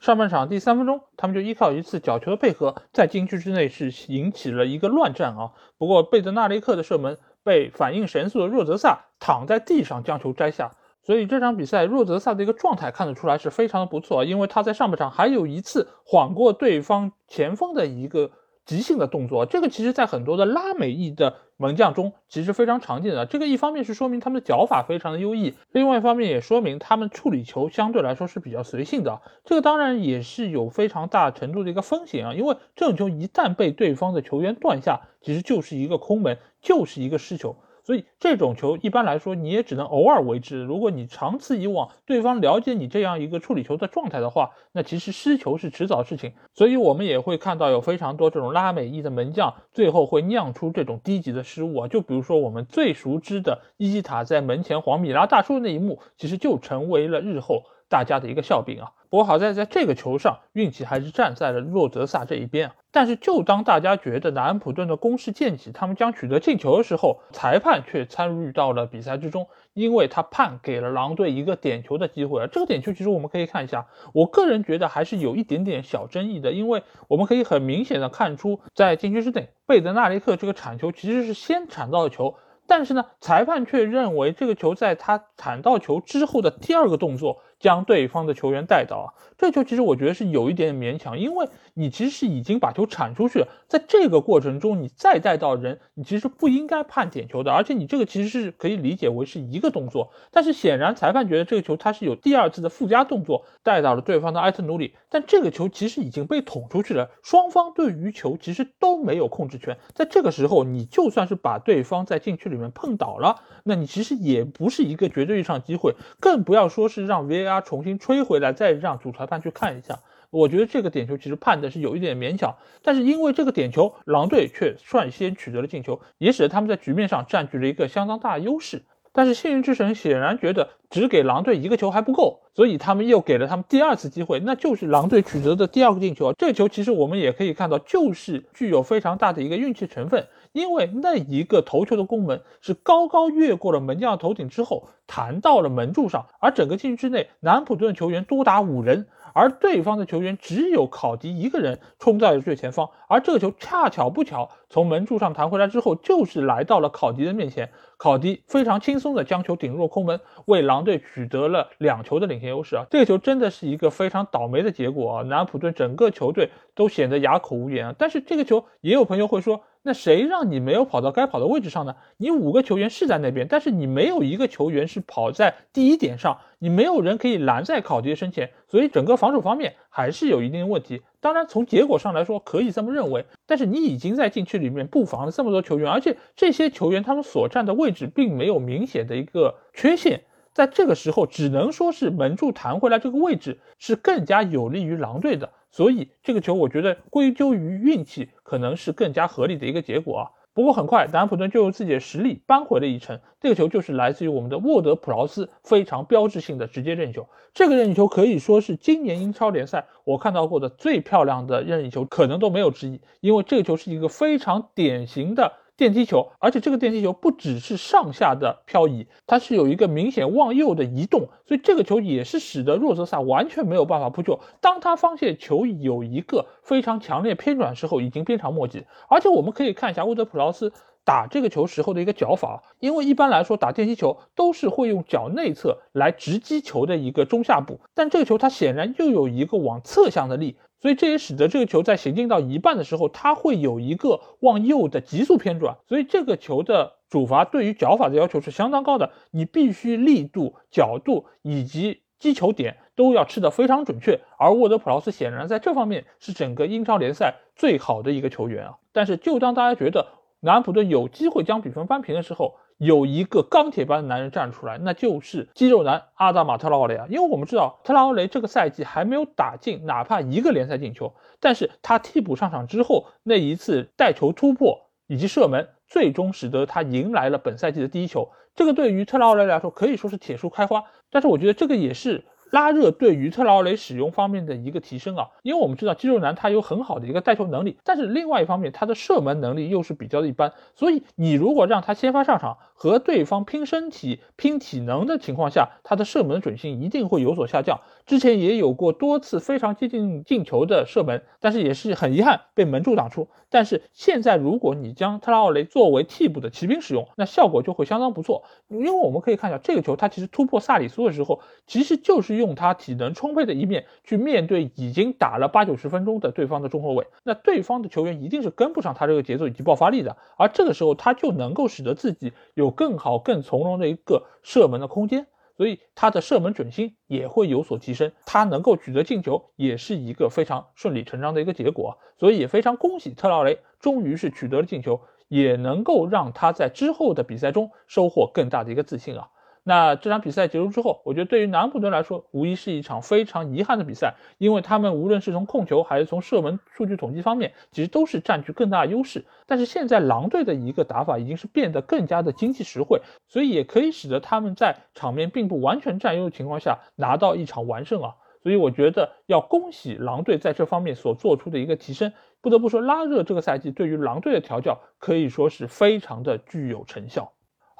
[0.00, 5.52] 上半场第三分钟，他们就依靠一次角球的配合，在禁区之内是引起了一个乱战啊。
[5.76, 18.30] 不过贝德纳雷克的射门被反应神速的若泽萨躺在地上将球摘下，所以这场比赛若泽萨的一个状态看得出来是非常的不错，因为他在上半场还有一次晃过对方前锋的一个。
[18.66, 23.26] 即兴的动作，这个其实在很多的拉美裔的门将中其实非常常见的。
[23.26, 29.22] 这个一方面是说明他们的脚法非常的优异，另外一方面也说明他们处理球相对来说是比较随性的。
[29.44, 37.56] 这个当然也是有非常大程度的一个风险啊，因为这种球一旦被对方的球员断下，其实就是一个空门，就是一个失球。
[37.90, 40.62] 所以这种球一般来说你也只能偶尔为之。
[40.62, 46.32] 如果你长此以往，对方了解你这样一个处理球的状态的话，那其实失球是迟早事情。
[46.54, 51.88] 所以我们也会看到有非常多这种拉美裔的门将最后会酿出这种低级的失误啊。
[51.88, 58.92] 就比如说我们最熟知的伊基塔在门前黄米拉大叔那一幕，其实就成为了日后大家的一个笑柄啊。
[59.10, 62.74] 不过好在在这个球上运气还是站在了洛泽萨这一边啊。
[62.92, 72.48] 但是，就当大家觉得南安普顿的攻势渐起，他们将取得进球的时候，裁判却参与到了比赛之中，因为他判给了狼队一个点球的机会啊。
[72.50, 82.36] 这个点球其实我们可以看一下，我个人觉得还是有一点点小争议的，因为我们可以很明显的看出，在禁区之内，贝德纳雷克这个铲球其实是先铲到的球。
[82.66, 89.06] 但是呢，裁判却认为这个球在他铲到球之后的第二个动作将对方的球员带到啊，
[89.38, 112.70] 这球其实我觉得是有一点勉强，因为你其实是已经把球铲出去了，在这个过程中你再带到人，你其实不应该判点球的，而且你这个其实是可以理解为是一个动作，但是显然裁判觉得这个球他是有第二次的附加动作带到了对方的埃特努里，但这个球其实已经被捅出去了，双方对于球其实都没有控制权，在这个时候你就算是把对方在禁区里面。
[112.72, 119.98] 碰倒了，那你其实也不是一个绝对上机会，更不要说是让 VAR 重新吹回来，再让主裁判去看一下。
[120.28, 128.82] 我觉得这个点球其实判的是有一点勉强，但是因为这个点球，狼队却率先取得了进球，也使得他们在局面上占据了一个相当大的优势。
[129.12, 136.32] 但是幸运之神显然觉得只给狼队一个球还不够，所以他们又给了他们第二次机会，那就是狼队取得的第二个进球。
[136.34, 140.28] 这个球其实我们也可以看到，就是具有非常大的一个运气成分。
[140.52, 162.86] 因为那一个头球的攻门是高高越过了门将的头顶之后弹到了门柱上，而整个禁区之内南普顿球员多达五人，而对方的球员只有考迪一个人冲在了最前方，而这个球恰巧不巧从门柱上弹回来之后，就是来到了考迪的面前，考迪非常轻松的将球顶入空门，为狼队取得了两球的领先优势啊！
[162.90, 165.22] 这个球真的是一个非常倒霉的结果啊！
[165.24, 167.94] 南普顿整个球队都显得哑口无言啊！
[167.98, 169.62] 但是这个球也有朋友会说。
[169.82, 171.96] 那谁让你没有跑到该跑的位置上呢？
[172.18, 181.00] 你五个球员是在那边，但是你没有一个球员是跑在第一点上，你没有人可以拦在考迪的身前，所以整个防守方面还是有一定的问题。
[181.18, 195.50] 当然，从结果上来说可以这么认为，但是你已经在禁区里面布防了这么多球员，而且这些球员他们所站的位置并没有明显的一个缺陷，在这个时候只能说是门柱弹回来这个位置是更加有利于狼队的。
[195.70, 200.30] 所以这个球，我觉得归咎于运气，可能是更加合理的一个结果啊。
[200.52, 203.20] 不过很快，南安普顿就用自己的实力扳回了一城。
[203.40, 207.28] 这个球就是来自于我们的沃德普劳斯非常标志性的直接任意球。
[207.54, 213.00] 这个任意球可以说是今年英超联赛我看到过的最漂亮的任意球，可能都没有之一。
[213.20, 215.52] 因为这个球是一个非常典型的。
[215.80, 224.38] 电梯球，而且这个电梯球不只是上下的漂移，它是有一个明显往右的移动，所以这个球也是使得若泽萨完全没有办法扑救。
[224.60, 228.84] 当他发现球有一个非常强烈偏转时候，已经鞭长莫及。
[229.08, 230.70] 而且我们可以看一下沃德普劳斯
[231.02, 260.19] 打这个球时候的一个脚法，因为一般来说打电击球都是会用脚内侧来直击球的一个中下部，但这个球它显然又有一个往侧向的力，所以这也使得这个球在行进到一半的时候，它会有一个往右的急速偏转，所以这个球的主罚对于脚法的要求是相当高的，你必须力度、角度以及击球点都要吃得非常准确，而沃德普劳斯显然在这方面是整个英超联赛最好的一个球员啊，但是就当大家觉得。
[260.40, 267.06] 南安普顿有机会将比分扳平的时候，有一个钢铁般的男人站出来，那就是肌肉男阿达马特拉奥雷啊。
[267.10, 278.30] 因为我们知道特拉奥雷这个赛季还没有打进哪怕一个联赛进球，但是他替补上场之后那一次带球突破以及射门，最终使得他迎来了本赛季的第一球。
[278.54, 282.24] 这个对于特拉奥雷来说可以说是铁树开花，但是我觉得这个也是。
[282.50, 297.80] 拉热对于特劳雷使用方面的一个提升啊，因为我们知道肌肉男他有很好的一个带球能力，但是另外一方面他的射门能力又是比较的一般，所以你如果让他先发上场和对方拼身体、拼体能的情况下，他的射门准心一定会有所下降。
[298.06, 303.28] 之前也有过多次非常接近进球的射门，但是也是很遗憾被门柱挡出。
[303.48, 308.44] 但是现在如果你将特拉奥雷作为替补的骑兵使用，那效果就会相当不错。
[308.68, 320.16] 因为我们可以看一下这个球，他其实突破萨里苏的时候，其实就是用他体能充沛的一面去面对已经打了八九十分钟的对方的中后卫，那对方的球员一定是跟不上他这个节奏以及爆发力的。
[320.36, 325.26] 而这个时候他就能够使得自己有更好、更从容的一个射门的空间。
[325.56, 339.28] 所以他的射门准心也会有所提升，他能够取得进球也是一个非常顺理成章的一个结果，所以也非常恭喜特劳雷，终于是取得了进球，也能够让他在之后的比赛中收获更大的一个自信啊。
[339.70, 349.24] 那这场比赛结束之后，我觉得对于南普顿来说，无疑是一场非常遗憾的比赛，因为他们无论是从控球还是从射门数据统计方面，其实都是占据更大优势。
[349.46, 358.16] 但是现在狼队的一个打法已经是变得更加的经济实惠，所以也可以使得他们在场面并不完全占优的情况下拿到一场完胜啊。
[358.42, 362.12] 所以我觉得要恭喜狼队在这方面所做出的一个提升。
[362.40, 367.30] 不得不说，拉热这个赛季对于狼队的调教可以说是非常的具有成效。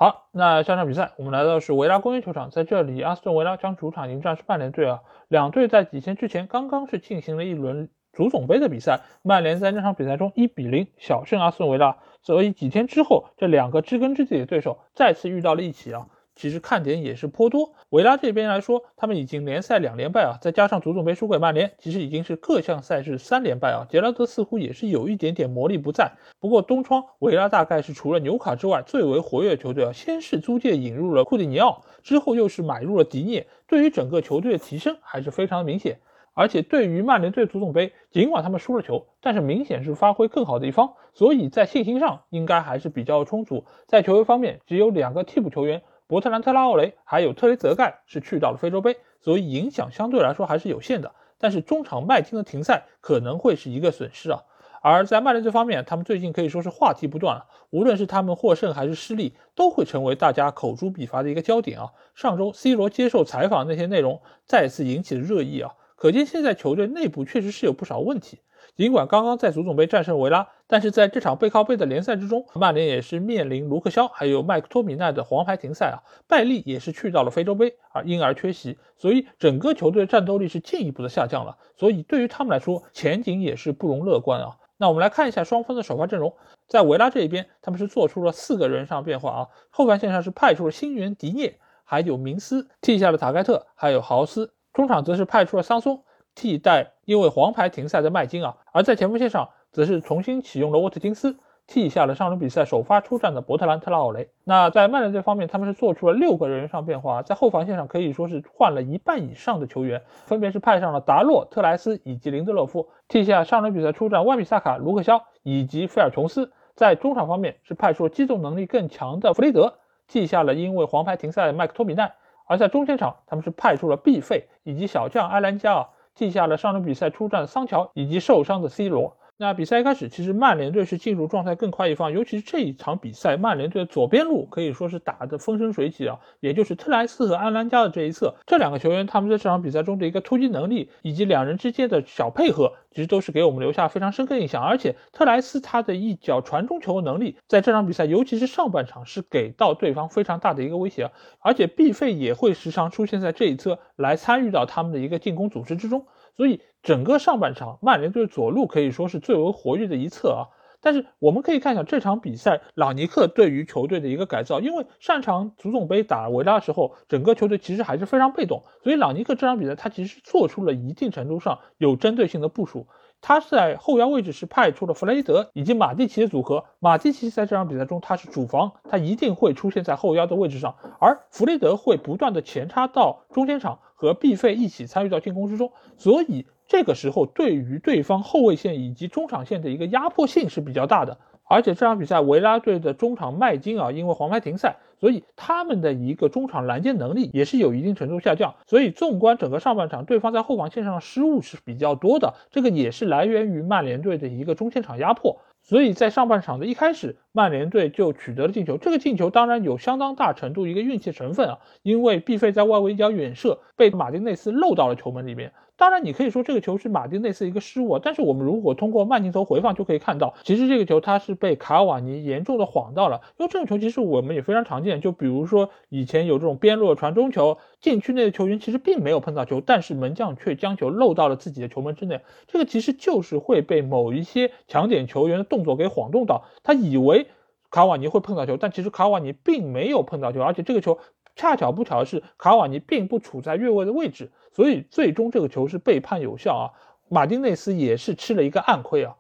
[0.03, 5.01] 好，那下场比赛我们来到是维拉公园球场，在这里，阿斯顿维拉将主场迎战是曼联队啊。
[5.29, 16.07] 两队在几天之前刚刚是进行了一轮足总杯的比赛，曼联在那场比赛中一比零小胜阿斯顿维拉，所以几天之后，这两个知根知底的对手再次遇到了一起啊。
[16.40, 17.74] 其实看点也是颇多。
[17.90, 23.85] 维拉这边来说，他们已经联赛两连败啊，再加上足总杯输给曼联，其实已经是各项赛事三连败啊。
[23.90, 26.12] 杰拉德似乎也是有一点点魔力不在。
[26.38, 29.92] 不过东窗维拉大概是除了纽卡之外最为活跃的球队啊。
[29.92, 36.00] 先是租借引入了库蒂尼奥，之后又是买入了迪涅，对于整个球队的提升还是非常的明显。
[36.33, 43.66] 而且对于曼联队足总杯，尽管他们输了球，但是明显是发挥更好的一方，所以在信心上应该还是比较充足。
[43.87, 45.83] 在球员方面，只有两个替补球员。
[46.11, 51.14] 伯特兰特拉奥雷还有特雷泽盖是去到了非洲杯，所以影响相对来说还是有限的。
[51.38, 54.42] 但是中场麦金的停赛可能会是一个损失啊。
[54.83, 61.92] 而在曼联这方面，他们最近可以说是话题不断了，无论是他们获胜还是失利，都会成为大家口诛笔伐的一个焦点啊。
[62.16, 68.40] 上周 C 罗接受采访那些内容再次引起了热议啊，可见现在球队内部确实是有不少问题。
[68.81, 76.01] 尽管刚刚在足总杯战胜维拉，但是在这场背靠背的联赛之中，曼联也是面临卢克肖还有麦克托米奈的黄牌停赛啊。
[76.27, 81.59] 拜利也是去到了非洲杯，而因而缺席，所以整个球队的战斗力是进一步的下降了。
[81.77, 84.57] 所以对于他们来说，前景也是不容乐观啊。
[84.79, 86.35] 那我们来看一下双方的首发阵容，
[86.66, 89.49] 在维拉这一边，他们是做出了四个人上变化啊。
[89.69, 94.55] 后防线上是派出了新援迪涅，还有明斯替下了塔盖特，还有豪斯。
[94.73, 96.03] 中场则是派出了桑松。
[96.33, 104.29] 替代因为黄牌停赛的麦金啊，而在前锋线上则是重新启用了沃特金斯，替下了上轮比赛首发出战的伯特兰特拉奥雷。
[104.44, 116.53] 那在曼联这方面，他们是做出了六个人员上变化，在后防线上可以说是换了一半以上的球员，分别是派上了达洛特莱斯以及林德洛夫，替下上轮比赛出战万比萨卡、卢克肖以及菲尔琼斯。
[116.77, 122.14] 在中场方面是派出了机动能力更强的弗雷德，替下了因为黄牌停赛的麦克托米奈。
[122.46, 125.88] 而在中前场，他们是派出了毕费以及小将埃兰加尔。
[126.20, 129.16] 记下了上轮比赛出战的桑乔以及受伤的 C 罗。
[129.42, 144.62] 那比赛一开始，其实曼联队是进入状态更快一方，尤其是这一场比赛，曼联队的左边路可以说是打得风生水起啊，也就是特莱斯和安兰加的这一侧，这两个球员他们在这场比赛中的一个突击能力以及两人之间的小配合，其实都是给我们留下非常深刻印象。
[144.62, 156.04] 而且特莱斯他的一脚传中球能力，在这场比赛，尤其是上半场是给到对方非常大的一个威胁，而且毕费也会时常出现在这一侧来参与到他们的一个进攻组织之中。
[156.41, 160.49] 所以整个上半场，曼联队左路可以说是最为活跃的一侧啊。
[160.81, 172.87] 但是我们可以看一下这场比赛，朗尼克对于球队的一个改造，因为上场足总杯打维拉的时候，整个球队其实还是非常被动，所以朗尼克这场比赛他其实做出了一定程度上有针对性的部署。
[173.23, 176.64] 他是在后腰位置是派出了弗雷德以及马蒂奇的组合。
[176.79, 185.71] 马蒂奇在这场比赛中他是主防，他一定会出现在后腰的位置上，而弗雷德会不断的前插到中间场和毕费一起参与到进攻之中。
[185.98, 191.18] 所以这个时候对于对方后卫线以及中场线的一个压迫性是比较大的。
[191.51, 194.77] 而且这场比赛维拉队的中场麦金啊，因为黄牌停赛。
[195.01, 198.55] 所以他们的一个中场拦截能力也是有一定程度下降。
[198.67, 205.38] 所以纵观整个上半场，对方在后防线上的失误是比较多的，这个也是来源于曼联队的一个中前场压迫。
[205.63, 208.77] 所以在上半场的一开始，曼联队就取得了进球。
[208.77, 215.53] 这个进球当然有相当大程度一个运气成分啊，因为毕费在外围一脚远射被马丁内斯漏到了球门里面。
[215.81, 223.22] 当然，你可以说这个球是马丁内斯一个失误，但是我们如果通过慢镜头回放就可以看到，其实这个球他是被卡瓦尼严重的晃到了。
[223.38, 232.20] 因为这种球其实我们也非常常见，就比如说以前有这种边路的传中球，禁区内的球员其实并没有碰到球，但是门将却将球漏到了自己的球门之内。
[232.46, 237.28] 这个其实就是会被某一些强点球员的动作给晃动到，他以为
[237.70, 240.98] 卡瓦尼会碰到球，但其实卡瓦尼并没有碰到球，而且这个球。
[241.37, 244.31] 恰巧不巧的是，卡瓦尼并不处在越位的位置，
[244.61, 246.65] 所以最终这个球是被判有效啊。
[247.08, 249.17] 马丁内斯也是吃了一个暗亏啊。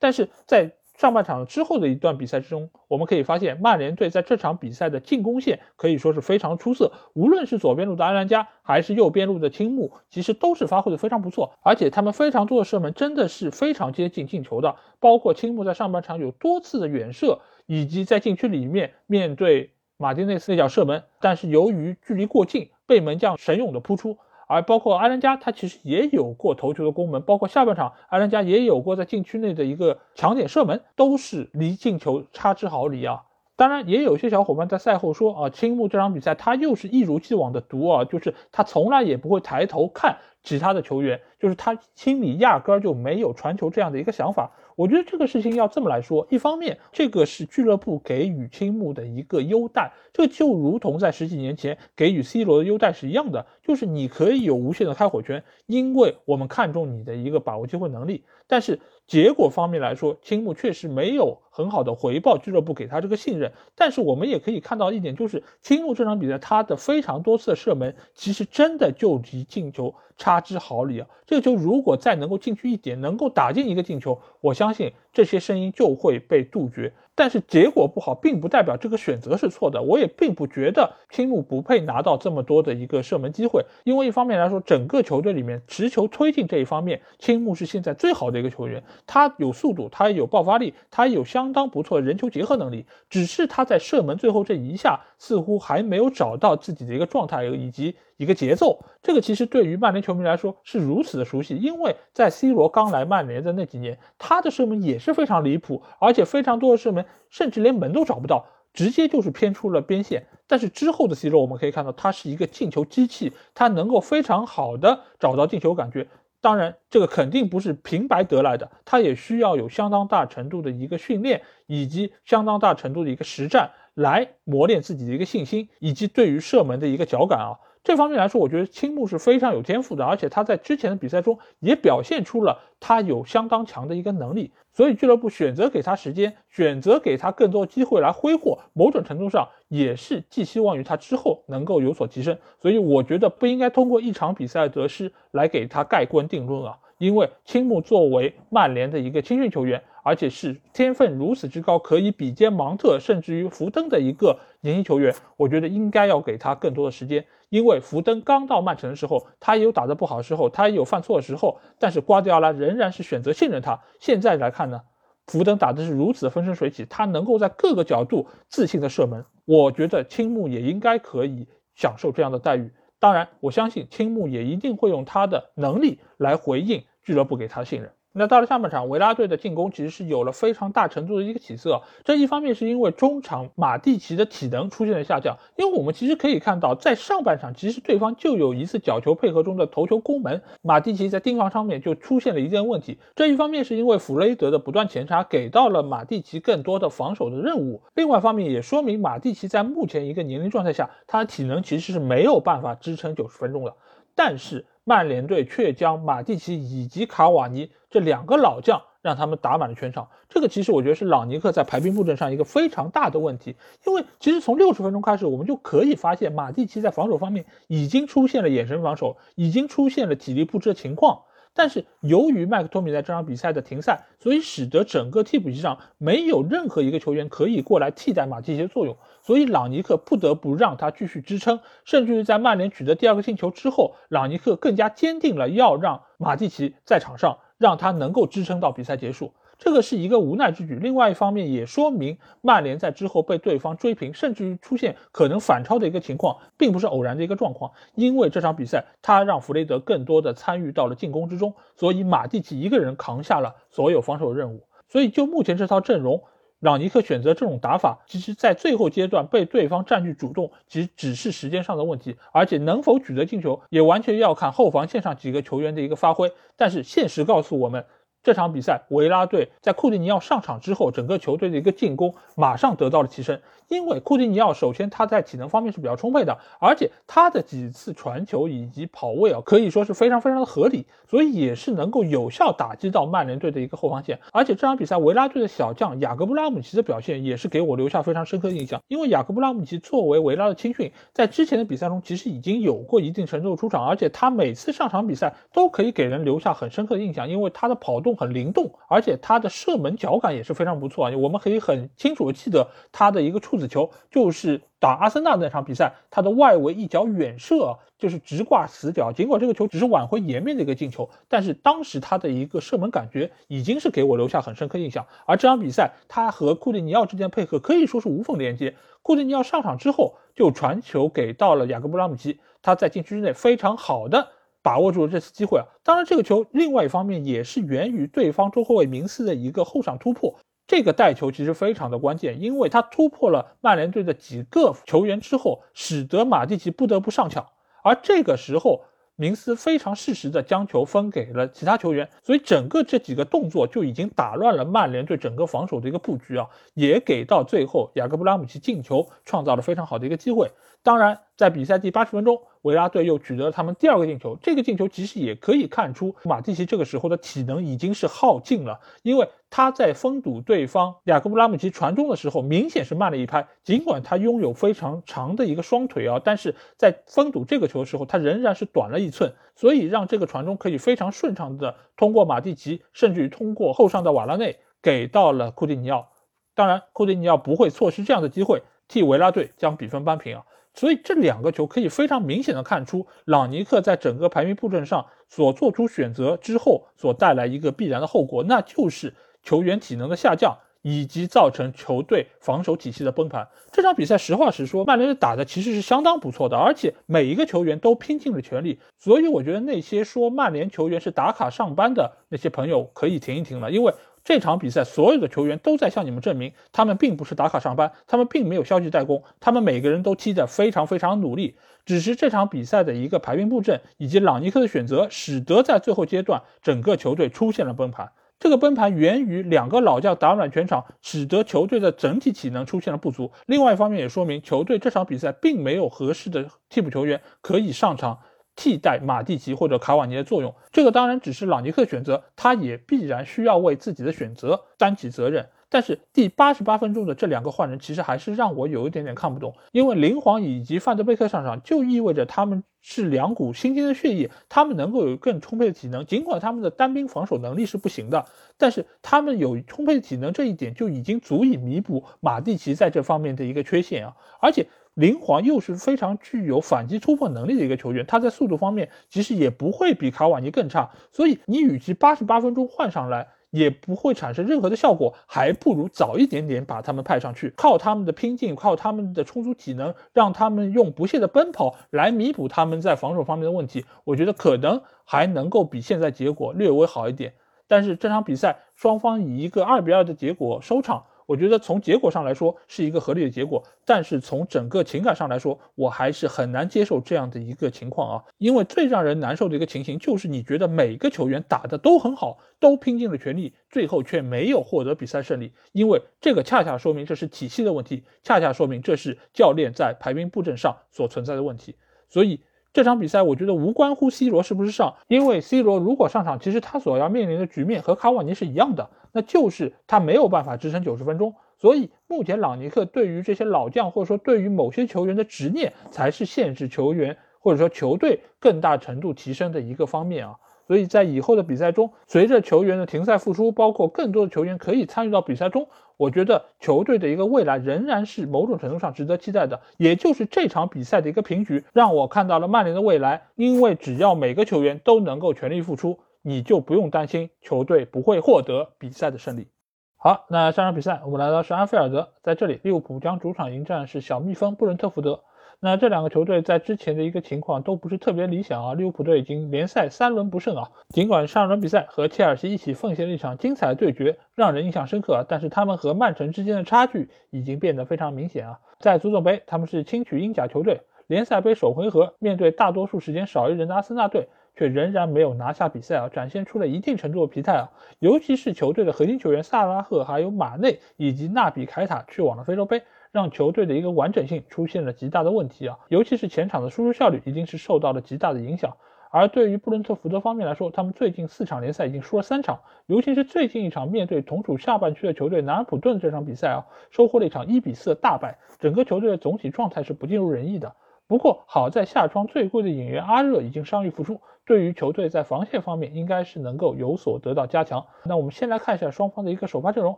[0.00, 19.70] 但是在上半场之后的一段比赛之中，我们可以发现曼联队在这场比赛的进攻线可以说是非常出色，无论是左边路的阿兰加，还是右边路的青木，其实都是发挥的非常不错，而且他们非常多的射门真的是非常接近进球的，包括青木在上半场有多次的远射，以及在禁区里面面对。
[19.96, 24.16] 马丁内斯那脚射门，但是由于距离过近，被门将神勇的扑出。
[24.52, 33.22] 而包括阿兰加，他其实也有过头球的攻门，包括下半场阿兰加也有过在禁区内的一个抢点射门，都是离进球差之毫厘啊。
[33.54, 44.50] 当然，也有些小伙伴在赛后说啊，青木这场比赛他又是一如既往的毒啊，就是他从来也不会抬头看其他的球员，就是他心里压根儿就没有传球这样的一个想法。
[44.76, 58.24] 我觉得这个事情要这么来说，一方面，这个是俱乐部给予青木的一个优待，这就如同在十几年前给予 C 罗的优待是一样的，就是你可以有无限的开火权，因为我们看重你的一个把握机会能力。
[58.50, 63.52] 但是结果方面来说，青木确实没有很好的回报俱乐部给他这个信任。
[63.76, 71.06] 但是我们也可以看到一点，就是青木这场比赛他的非常多次的射门，其实真的就离进球差之毫厘啊！
[71.26, 74.92] 这个球如果再能够进去一点，能够打进一个进球，我相信。
[75.12, 79.82] 这些声音就会被杜绝，但是结果不好，并不代表这个选择是错的。
[79.82, 88.82] 我也并不觉得青木不配拿到这么多的一个射门机会，因为一方面来说，整个球队里面持球推进这一方面，青木是现在最好的一个球员。
[89.06, 97.96] 他有速度，他有爆发力，他有相当不错的人球结合能力，只是他在射门最后这一下似乎还没有找到自己的一个状态以及。
[98.20, 108.44] 一个节奏，这个其实对于曼联球迷来说是如此的熟悉，因为在 C 罗刚来曼联的那几年，他的射门也是非常离谱，而且非常多的射门甚至连门都找不到，
[108.74, 110.26] 直接就是偏出了边线。
[110.46, 116.06] 但是之后的 C 罗，我们可以看到他是一个进球机器，他能够非常好的找到进球感觉。
[116.42, 127.56] 当然，这个肯定不是平白得来的，他也需要有相当大程度的一个训练，以及相当大程度的一个实战来磨练自己的一个信心，以及对于射门的一个脚感啊。
[127.82, 142.36] 这方面来说，我觉得青木是非常有天赋的，而且他在之前的比赛中也表现出了他有相当强的一个能力，所以俱乐部选择给他时间，选择给他更多机会来挥霍，某种程度上也是寄希望于他之后能够有所提升。
[142.60, 149.82] 所以我觉得不应该通过一场比赛得失来给他盖棺定论啊，因为青木作为曼联的一个青训球员。
[150.02, 157.24] 而且是天分如此之高，可以比肩芒特，甚至于福登的一个年轻球员，我觉得应该要给他更多的时间。
[157.48, 163.80] 因为福登刚到曼城的时候，他也有打得不好的时候，他也有犯错的时候，但是瓜迪奥拉仍然是选择信任他。
[163.98, 164.80] 现在来看呢，
[165.26, 172.70] 福登打的是如此的风生水起，他能够在各个角度自信的射门，我觉得青木也应该可以享受这样的待遇。
[173.00, 177.90] 当然，我相信青木也一定会用他的能力来回应俱乐部给他的信任。
[178.12, 181.80] 那到了下半场，维拉队的进攻其实是有了非常大程度的一个起色。
[182.04, 192.98] 这一方面是因为中场马蒂奇的体能出现了下降，因为我们其实可以看到，在上半场其实对方就有一次角球配合中的头球攻门，马蒂奇在盯防上面就出现了一件问题。
[193.14, 203.72] 这一方面是因为弗雷德的不断前插给到了马蒂奇更多的防守的任务，另外方面也说明马蒂奇在目前一个年龄状态下，他体能其实是没有办法支撑九十分钟的。
[204.16, 210.08] 但是曼联队却将马蒂奇以及卡瓦尼这两个老将让他们打满了全场。
[210.28, 213.56] 这个其实我觉得是朗尼克在排兵布阵上一个非常大的问题，
[213.86, 221.22] 因为其实从六十分钟开始，我们就可以发现马蒂奇在防守方面已经出现了眼神防守，已经出现了体力不支的情况。
[221.54, 239.32] 但是由于麦克托米在这场比赛的停赛，所以使得整个替补席上没有任何一个球员可以过来替代马蒂奇的作用，所以朗尼克不得不让他继续支撑，甚至于在曼联取得第二个进球之后，朗尼克更加坚定了要让马蒂奇在场上，让他能够支撑到比赛结束。
[239.62, 247.70] 这个是一个无奈之举，另外一方面也说明曼联在之后被对方追平，甚至于出现可能反超的一个情况，并不是偶然的一个状况。
[247.94, 254.64] 因为这场比赛他让弗雷德更多的参与到了进攻之中，所以马蒂奇一个人扛下了所有防守任务。
[254.88, 256.22] 所以就目前这套阵容，
[256.60, 266.32] 朗尼克选择这种打法，其实在最后阶段被对方占据主动，其实只是时间上的问题，而且能否取得进球，也完全要看后防线上几个球员的一个发挥。
[266.56, 267.84] 但是现实告诉我们。
[268.22, 273.40] 这场比赛，维拉队在库蒂尼奥上场之后，整个球队的一个进攻马上得到了提升。
[273.68, 284.18] 因为库蒂尼奥首先他在体能方面是比较充沛的，而且他的几次传球以及跑位啊，可以说是非常非常的合理，所以也是能够有效打击到曼联队的一个后防线。
[284.32, 288.82] 而且这场比赛，维拉队的小将雅各布拉姆齐的表现也是给我留下非常深刻的印象。
[288.88, 301.16] 因为雅各布拉姆齐作为维拉的青训，在之前的比赛中其实已经有过一定程度的出场，而且他每次上场比赛都可以给人留下很深刻的印象，因为他的跑动很灵动，而且他的射门脚感也是非常不错啊。
[301.16, 303.60] 我们可以很清楚的记得他的一个处。
[303.60, 309.12] 子球就是打阿森纳那场比赛，他的外围一脚远射，就是直挂死角。
[309.12, 315.06] 尽管这个球只是挽回颜面的一个进球，但是当时他的一个射门感觉已经是给我留下很深刻印象。
[315.26, 318.74] 而这场比赛，他和库蒂尼奥之间配合可以说是无缝连接。
[319.02, 324.28] 库蒂尼奥上场之后就传球给到了雅各布拉姆齐，他在禁区之内非常好的
[324.62, 325.66] 把握住了这次机会啊。
[325.82, 330.34] 当然，这个球另外一方面也是源于对方中后卫明斯的一个后场突破。
[330.66, 337.44] 这个带球其实非常的关键，因为他突破了曼联队的几个球员之后，使得马蒂奇不得不上抢，
[337.82, 338.84] 而这个时候，
[339.16, 350.48] 明斯非常适时的将球分给了其他球员，所以整个这几个动作就已经打乱了曼联队整个防守的一个布局啊，也给到最后雅各布拉姆齐进球创造了非常好的一个机会。
[350.82, 354.38] 当然，在比赛第八十分钟，维拉队又取得了他们第二个进球。
[354.40, 363.46] 这个进球其实也可以看出，马蒂奇这个时候的体能已经是耗尽了，因为他在封堵对方雅各布拉姆齐传中的时候，明显是慢了一拍。
[363.62, 376.08] 尽管他拥有非常长的一个双腿啊，但是在封堵这个球的时候，他仍然是短了一寸，所以让这个传中可以非常顺畅的通过马蒂奇，甚至于通过后上的瓦拉内给到了库蒂尼奥。
[376.54, 380.44] 当然，库蒂尼奥不会错失这样的机会，替维拉队将比分扳平啊。
[380.74, 389.12] 所以这两个球可以非常明显的看出，朗尼克在整个排名布阵上所做出选择之后所带来一个必然的后果，那就是
[389.42, 393.48] 球员体能的下降，以及造成球队防守体系的崩盘。
[393.72, 398.78] 这场比赛实话实说，曼联打的其实是相当不错的，而且每一个球员都拼尽了全力。
[398.96, 403.92] 所以我觉得那些说曼联球员是打卡上班的那些朋友可以停一停了，因为。
[404.24, 411.56] 这场比赛，所有的球员都在向你们证明，他们并不是打卡上班，他们并没有消极怠工，他们每个人都踢得非常非常努力。
[411.86, 418.12] 只是这场比赛的一个排兵布阵以及朗尼克的选择，使得在最后阶段整个球队出现了崩盘。
[418.38, 423.32] 这个崩盘源于两个老将打满全场，使得球队的整体体能出现了不足。
[423.46, 428.20] 另外一方面也说明球队这场比赛并没有合适的替补球员可以上场。
[428.60, 435.48] 替代马蒂奇或者卡瓦尼的作用，这个当然只是朗尼克选择，他也必然需要为自己的选择担起责任。
[435.70, 446.04] 但是第八十八分钟的这两个换人，其实还是让我有一点点看不懂，因为林皇以及范德贝克上场，就意味着他们是两股新鲜的血液，他们能够有更充沛的体能。
[446.04, 448.26] 尽管他们的单兵防守能力是不行的，
[448.58, 454.66] 但是他们有充沛的体能，这一点就已经足以弥补马蒂奇在这方面的一个缺陷啊，而且。
[455.00, 477.32] 林皇又是非常具有反击突破能力的一个球员，他在速度方面其实也不会比卡瓦尼更差，所以你与其八十八分钟换上来也不会产生任何的效果，还不如早一点点把他们派上去，靠他们的拼劲，靠他们的充足体能，让他们用不懈的奔跑来弥补他们在防守方面的问题，我觉得可能还能够比现在结果略微好一点。
[477.66, 481.04] 但是这场比赛双方以一个二比二的结果收场。
[481.30, 488.24] 我觉得从结果上来说是一个合理的结果，但是从整个情感上来说，我还是很难接受这样的一个情况啊！
[488.38, 501.76] 因为最让人难受的一个情形就是，你觉得每个球员打的都很好，都拼尽了全力，最后却没有获得比赛胜利，因为这个恰恰说明这是体系的问题，恰恰说明这是教练在排兵布阵上所存在的问题。
[502.08, 502.40] 所以
[502.72, 511.34] 这场比赛我觉得无关乎 C 罗是不是上，因为 C 罗如果上场，其实他所要面临的局面和卡瓦尼是一样的，那就是他没有办法支撑九十分钟。
[511.58, 520.36] 所以目前朗尼克对于这些老将或者说对于某些球员的执念，才是限制球员或者说球队更大程度提升的一个方面啊。
[520.70, 525.66] 所以在以后的比赛中，随着球员的停赛复出，包括更多的球员可以参与到比赛中，
[525.96, 529.62] 我觉得球队的一个未来仍然是某种程度上值得期待的。
[529.78, 533.22] 也就是这场比赛的一个平局，让我看到了曼联的未来。
[533.34, 539.48] 因为只要每个球员都能够全力付出，你就不用担心球队不会获得比赛的胜利。
[539.96, 545.24] 好，那上场比赛我们来到是安菲尔德，在这里利物浦将主场迎战是小蜜蜂布伦特福德。
[545.62, 550.70] 那这两个球队在之前的一个情况都不是特别理想啊，利物浦队已经联赛三轮不胜啊。
[550.88, 558.58] 尽管上轮比赛和切尔西一起奉献了一场精彩的对决，让人印象深刻啊，但是他们和曼城之间的差距已经变得非常明显啊。
[558.78, 567.70] 在足总杯，他们是轻取英甲球队；联赛杯首回合面对大多数时间少一人的阿森纳队，却仍然没有拿下比赛啊，展现出了一定程度的疲态啊。
[567.98, 572.82] 尤其是球队的核心球员萨拉赫、还有马内以及纳比凯塔去往了非洲杯。
[573.12, 578.76] 让球队的一个完整性出现了极大的问题啊，尤其是前场的输出效率已经是受到了极大的影响。
[579.12, 590.76] 而对于布伦特福德方面来说，他们最近四场联赛已经输了三场，尤其是最近一场面对同属下半区的球队南安普顿这场比赛啊，收获了一场一比四的大败，整个球队的总体状态是不尽如人意的。
[591.08, 594.20] 不过好在夏窗最贵的引援阿热已经伤愈复出，
[594.50, 597.86] 对于球队在防线方面应该是能够有所得到加强。
[598.02, 599.96] 那我们先来看一下双方的一个首发阵容，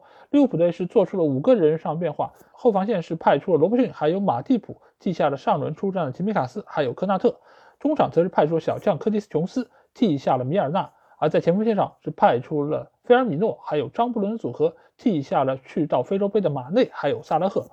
[0.28, 7.40] 利物浦队是做出了五个人上变化，后防线是派出了罗伯逊，还有马蒂普，替下了上轮出战的吉米卡斯，还有科纳特，
[7.80, 17.64] 中场则是派出小将科蒂斯琼斯，替下了米尔纳，而在前锋线上是派出了菲尔米诺，还有张伯伦组合，替下了去到非洲杯的马内，还有萨拉赫。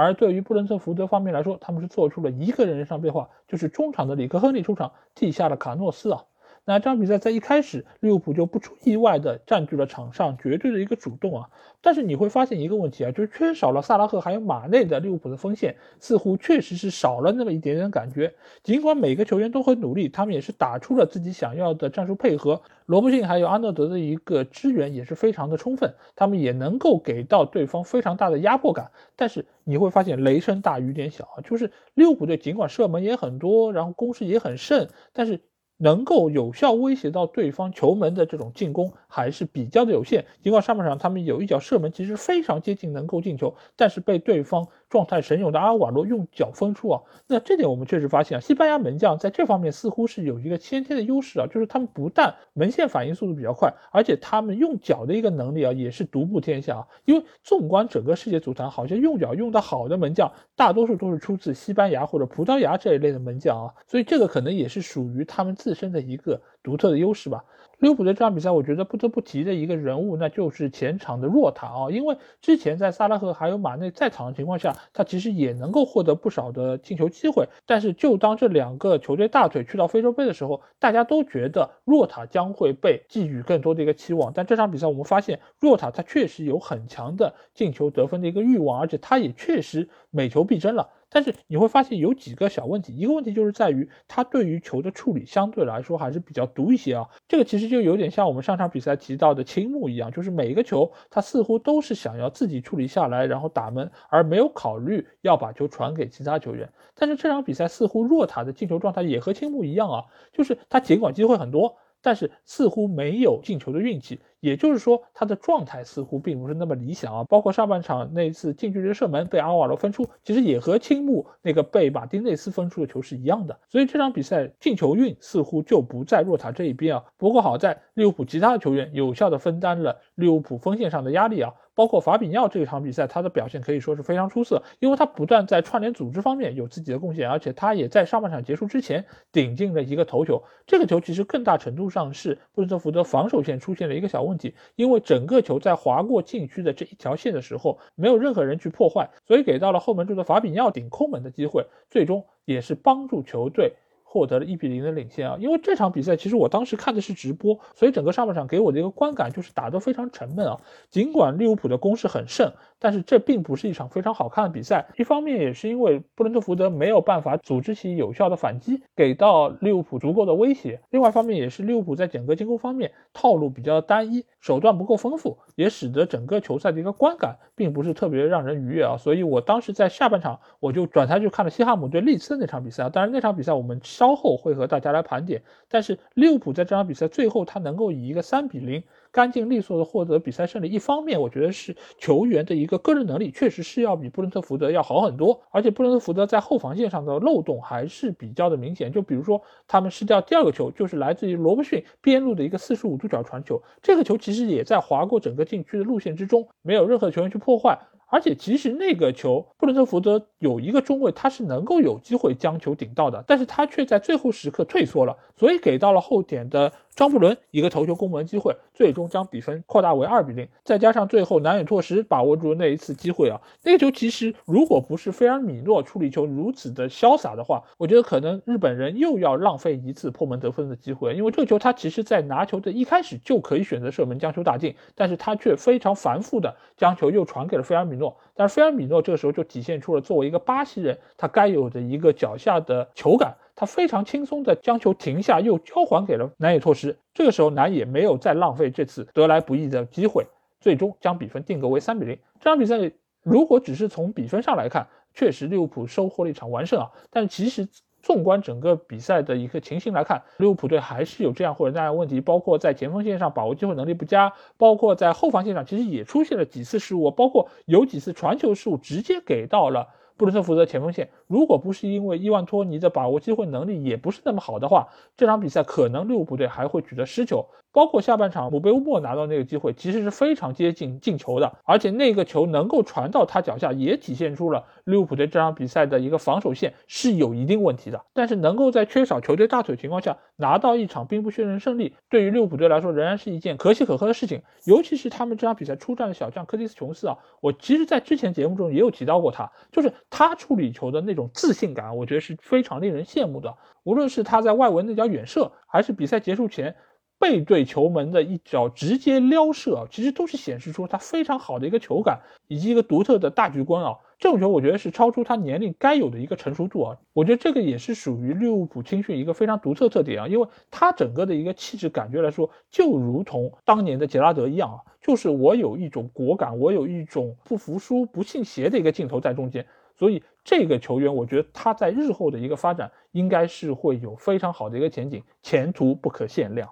[0.00, 6.22] 而对于布伦特福德方面来说，他们是做出了一个人上变化，就是中场的里克亨利出场替下了卡诺斯啊。
[6.68, 11.48] 那这场比赛在一开始，利物浦就不出意外的占据了场上绝对的一个主动啊。
[11.80, 18.34] 但是你会发现一个问题啊，就是缺少了萨拉赫还有马内的利物浦的锋线，似乎确实是少了那么一点点感觉。
[18.62, 22.60] 尽管每个球员都很努力，他们也是打出了自己想要的战术配合。
[22.84, 28.90] 罗伯逊还有阿诺德的一个支援也是非常的充分，他们也能够给到对方非常大的压迫感。
[29.16, 35.40] 但是你会发现雷声大雨点小啊，就是利物浦队尽管射门也很多，然后攻势也很盛，但是。
[35.78, 40.26] 能够有效威胁到对方球门的这种进攻还是比较的有限。
[40.42, 47.02] 尽管上半场他们有一脚射门，其实非常接近能够进球，但是被对方状态神勇的阿尔瓦罗用脚封出啊。
[47.26, 56.86] 那这点我们确实发现啊，西班牙门将在这方面似乎是有一个先天的优势啊，就是他们不但门线反应速度比较快，而且他们用脚的一个能力啊也是独步天下啊。
[57.04, 63.74] 因为纵观整个世界足坛，好像用脚用得好的门将，大多数都是出自西班牙或者葡萄牙这一类的门将啊。
[63.86, 65.54] 所以这个可能也是属于他们。
[65.58, 67.44] 自身的一个独特的优势吧。
[67.78, 71.90] 利物浦的这场比赛，我觉得不得不提的一个人物，那就是前场的若塔啊。
[71.90, 77.48] 因为之前在萨拉赫还有马内在场的情况下，他其实也能够获得不少的进球机会。
[77.66, 84.32] 但是，就当这两个球队大腿去到非洲杯的时候，大家都觉得若塔将会被寄予更多的一个期望。
[84.34, 90.88] 但这场比赛，我们发现若塔他确实有很强的进球得分的一个欲望，而且他也确实每球必争了。
[91.10, 97.08] 但是你会发现有几个小问题，一个问题就是在于他对于球的处理相对来说还是比较毒一些啊。
[97.26, 106.70] 这个其实就有点像我们上场比赛提到的青木一样，就是每一个球他似乎都是想要自己处理下来，然后打门，而没有考虑要把球传给其他球员。
[106.94, 111.76] 但是这场比赛似乎若塔的进球状态也和青木一样啊，就是他尽管机会很多。
[112.00, 117.24] 但是似乎没有进球的运气，也就是说他的状态似乎并不是那么理想啊。
[117.24, 123.58] 包括上半场那次近距离射门被阿瓦罗分出，其实也和青木那个被马丁内斯分出的球是一样的。
[123.68, 127.04] 所以这场比赛进球运似乎就不在若塔这一边啊。
[127.16, 131.52] 不过好在利物浦其他的球员有效的分担了利物浦锋线上的压力啊。
[131.74, 140.42] 包括法比尼奥这一场比赛，他的表现可以说是非常出色，因为他不断在串联组织方面有自己的贡献，而且他也在上半场结束之前顶进了一个头球。
[140.66, 153.72] 这个球其实更大程度上是布伦特福德防守线出现了一个小问题，因为整个球在划过禁区的这一条线的时候，没有任何人去破坏，所以给到了后门柱的法比尼奥顶空门的机会，最终也是帮助球队。
[154.10, 155.36] 获得了一比零的领先啊！
[155.38, 160.58] 因为这场比赛其实我当时看的是直播，所以整个上半场给我的一个观感就是打得非常沉闷啊。
[160.88, 164.86] 尽管利物浦的攻势很盛，但是这并不是一场非常好看的比赛。
[164.96, 178.96] 一方面也是因为布伦特福德没有办法组织起有效的反击，给到利物浦足够的威胁；另外一方面也是利物浦在整个进攻方面套路比较单一，手段不够丰富，也使得整个球赛的一个观感并不是特别让人愉悦啊。
[178.96, 182.88] 所以我当时在下半场我就转台去看了西汉姆对利兹的那场比赛啊。
[182.88, 183.78] 当然那场比赛我们。
[183.98, 185.42] 稍后会和大家来盘点。
[185.68, 198.92] 但是利物浦在这场比赛最后，他能够以一个三比零干净利索的获得比赛胜利，一方面我觉得是球员的一个个人能力确实是要比布伦特福德要好很多，而且布伦特福德在后防线上的漏洞还是比较的明显。
[198.92, 207.78] 就比如说他们失掉第二个球，就是来自于罗伯逊边路的一个四十五度角传球，这个球其实也在划过整个禁区的路线之中，没有任何球员去破坏。
[208.10, 216.72] 而且其实那个球，布伦特福德有一个中卫，他是能够有机会将球顶到的，但是他却在最后时刻退缩了，所以给到了后点的。
[216.98, 220.48] 张伯伦一个头球攻门机会，最终将比分扩大为二比零。
[220.64, 231.14] 再加上最后南野拓实把握住那一次机会啊，那个球其实如果不是菲尔米诺处理球如此的潇洒的话，我觉得可能日本人又要浪费一次破门得分的机会。
[231.14, 238.16] 因为这个球他其实在拿球的一开始就可以选择射门将球打进，但是他却非常繁复的将球又传给了菲尔米诺。
[238.34, 243.36] 但是菲尔米诺这个时候就体现出了作为一个巴西人他该有的一个脚下的球感。
[243.58, 246.96] 他非常轻松的将球停下，又交还给了南野拓实。
[247.12, 250.24] 这个时候，南野没有再浪费这次得来不易的机会，
[250.60, 252.16] 最终将比分定格为三比零。
[252.38, 252.76] 这场比赛
[253.24, 256.88] 如果只是从比分上来看，确实利物浦收获了一场完胜啊。
[257.10, 257.66] 但其实
[258.00, 269.88] 纵观整个比赛的一个情形来看，利物浦队还是有这样或者那样问题，包括在前锋线上把握机会能力不佳，包括在后防线上其实也出现了几次失误，包括有几次传球失误直接给到了。
[270.18, 277.46] 布伦特福德前锋线，如果不是因为伊万托尼的把握机会能力也不是那么好的话，这场比赛可能利物浦队还会取得失球。
[277.72, 288.00] 包括下半场姆贝乌莫拿到那个机会，其实是非常接近进球的，而且那个球能够传到他脚下，也体现出了利物浦队这场比赛的一个防守线是有一定问题的。
[288.14, 294.42] 但是能够在缺少球队大腿情况下拿到一场兵不血刃胜利，对于利物浦队来说仍然是一件可喜可贺的事情。
[294.64, 303.54] 尤其是他们这场比赛出战的小将科蒂斯琼斯啊，我其实在之前节目中也有提到过他，就是他处理球的那种自信感，我觉得是非常令人羡慕的。
[303.84, 306.74] 无论是他在外围那脚远射，还是比赛结束前。
[307.18, 313.96] 背对球门的一脚直接撩射，其实都是显示出他非常好的一个球感以及一个独特的大局观啊。
[314.18, 316.96] 这种球我觉得是超出他年龄该有的一个成熟度啊。
[317.12, 329.66] 我觉得这个也是属于利物浦青训一个非常独特特点啊，因为他整个的一个气质感觉来说，就如同当年的杰拉德一样啊，就是我有一种果敢，我有一种不服输、不信邪的一个劲头在中间。
[329.96, 336.68] 所以这个球员，我觉得他在日后的一个发展应该是会有非常好的一个前景，前途不可限量。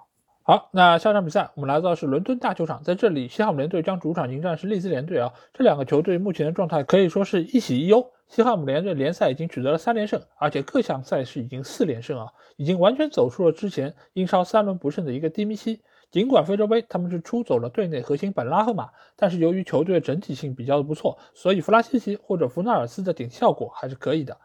[0.49, 5.33] 好，那下场比赛我们来到是伦敦大球场，在这里西汉姆联队将主场迎战是利兹联队啊。
[5.53, 8.13] 这两个球队目前的状态可以说是一喜一忧。
[8.29, 15.81] 西汉姆联队联赛已经取得了三连胜，而且各项赛事已经四连胜啊，已经完全走出了之前英超三轮不胜的一个低迷期。
[16.11, 24.37] 尽管非洲杯他们是出走了队内核心本拉赫马，但是由于球队整体性比较的不错，所以弗拉西奇或者弗纳尔斯的顶效果还是可以的。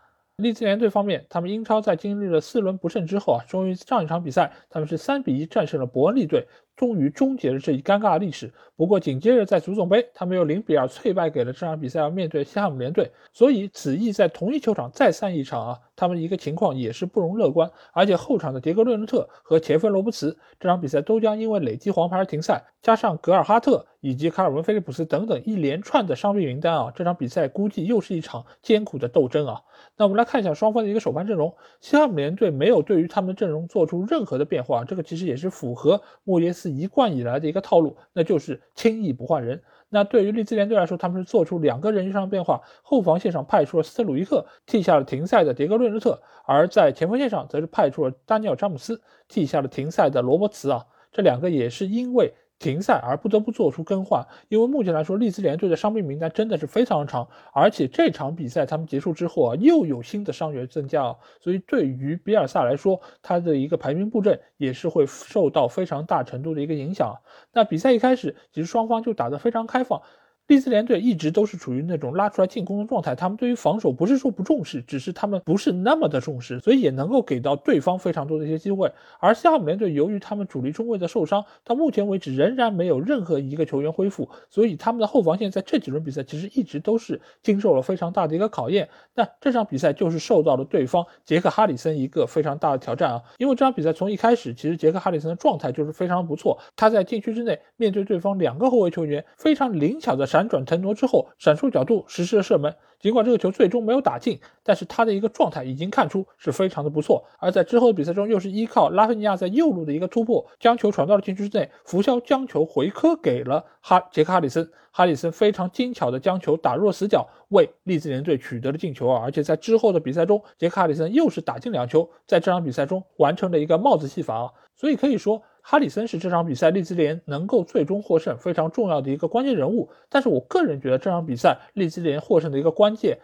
[0.43, 6.47] 利兹联队方面，他们英超在经历了四轮不胜之后啊，终于上一场比赛他们是三比一战胜了伯恩利队。
[6.83, 8.53] 终于终结了这一尴尬的历史。
[8.75, 13.09] 不过紧接着在足总杯，他们又零比二脆败给了这场比赛要面对西汉姆联队。
[13.33, 17.71] 所以此役在同一球场再赛一场啊，他们一个情况也是不容乐观。
[17.93, 29.61] 而且后场的迭戈·略伦特和前锋罗伯茨这场比赛都将因为累积黄牌而停赛，加上格尔哈特以及卡尔文·菲利普斯等等一连串的伤病名单啊，这场比赛估计又是一场艰苦的斗争啊。
[29.97, 36.72] 那我们来看一下双方的一个首发阵容，西汉姆联队没有对于他们的阵容做出任何的变化，这个其实也是符合莫耶斯。
[36.77, 39.63] 一贯以来的一个套路，那就是轻易不换人。
[39.89, 50.87] 那对于利兹联队来说，他们是做出两个人员上的变化，后防线上派出了斯特鲁伊克，替下了停赛的迭戈·瑞恩特；而在前锋线上，则是派出了丹尼尔·詹姆斯，替下了停赛的罗伯茨啊。
[51.11, 52.33] 这两个也是因为。
[52.63, 67.17] 停赛而不得不做出更换，因为目前来说，利兹联队的伤病名单真的是非常长，而且这场比赛他们结束之后啊，又有新的伤员增加啊，所以对于比尔萨来说，他的一个排兵布阵也是会受到非常大程度的一个影响。
[67.53, 70.01] 那比赛一开始，其实双方就打得非常开放。
[70.49, 78.93] 利兹联队一直都是处于那种拉出来进攻的状态，他们对于防守不是说不重视，只是他们不是那么的重视，所以也能够给到对方非常多的一些机会。
[79.21, 88.89] 而西汉姆联队由于他们主力中卫的受伤，到目前为止仍然没有任何一个球员恢复，所以他们的后防线在这几轮比赛其实一直都是经受了非常大的一个考验。
[89.15, 100.27] 那这场比赛就是受到了对方杰克哈里森一个非常大的挑战啊，因为这场比赛从一开始其实杰克哈里森的状态就是非常不错，他在禁区之内面对对方两个后卫球员，非常灵巧的。
[100.33, 102.75] 闪转腾挪之后，闪出角度实施了射门。
[102.99, 107.23] 尽管这个球最终没有打进，但是他的一个状态已经看出是非常的不错。
[107.39, 114.67] 而在之后的比赛中，又是依靠拉菲尼亚在右路的一个突破，将球传到了禁区之内，福肖将球回磕给了哈杰克哈里森。
[114.91, 119.21] 哈里森非常精巧的将球打入了死角，为利兹联队取得了进球啊！
[119.23, 124.51] 而且在之后的比赛中，杰克哈里森又是打进两球，在这场比赛中完成了一个帽子戏法啊！
[124.77, 125.43] 所以可以说。
[125.65, 133.17] 哈里森是这场比赛利兹联能够最终获胜非常重要的一个关键人物，但是我个人觉得这场比赛利兹联获胜的一个关键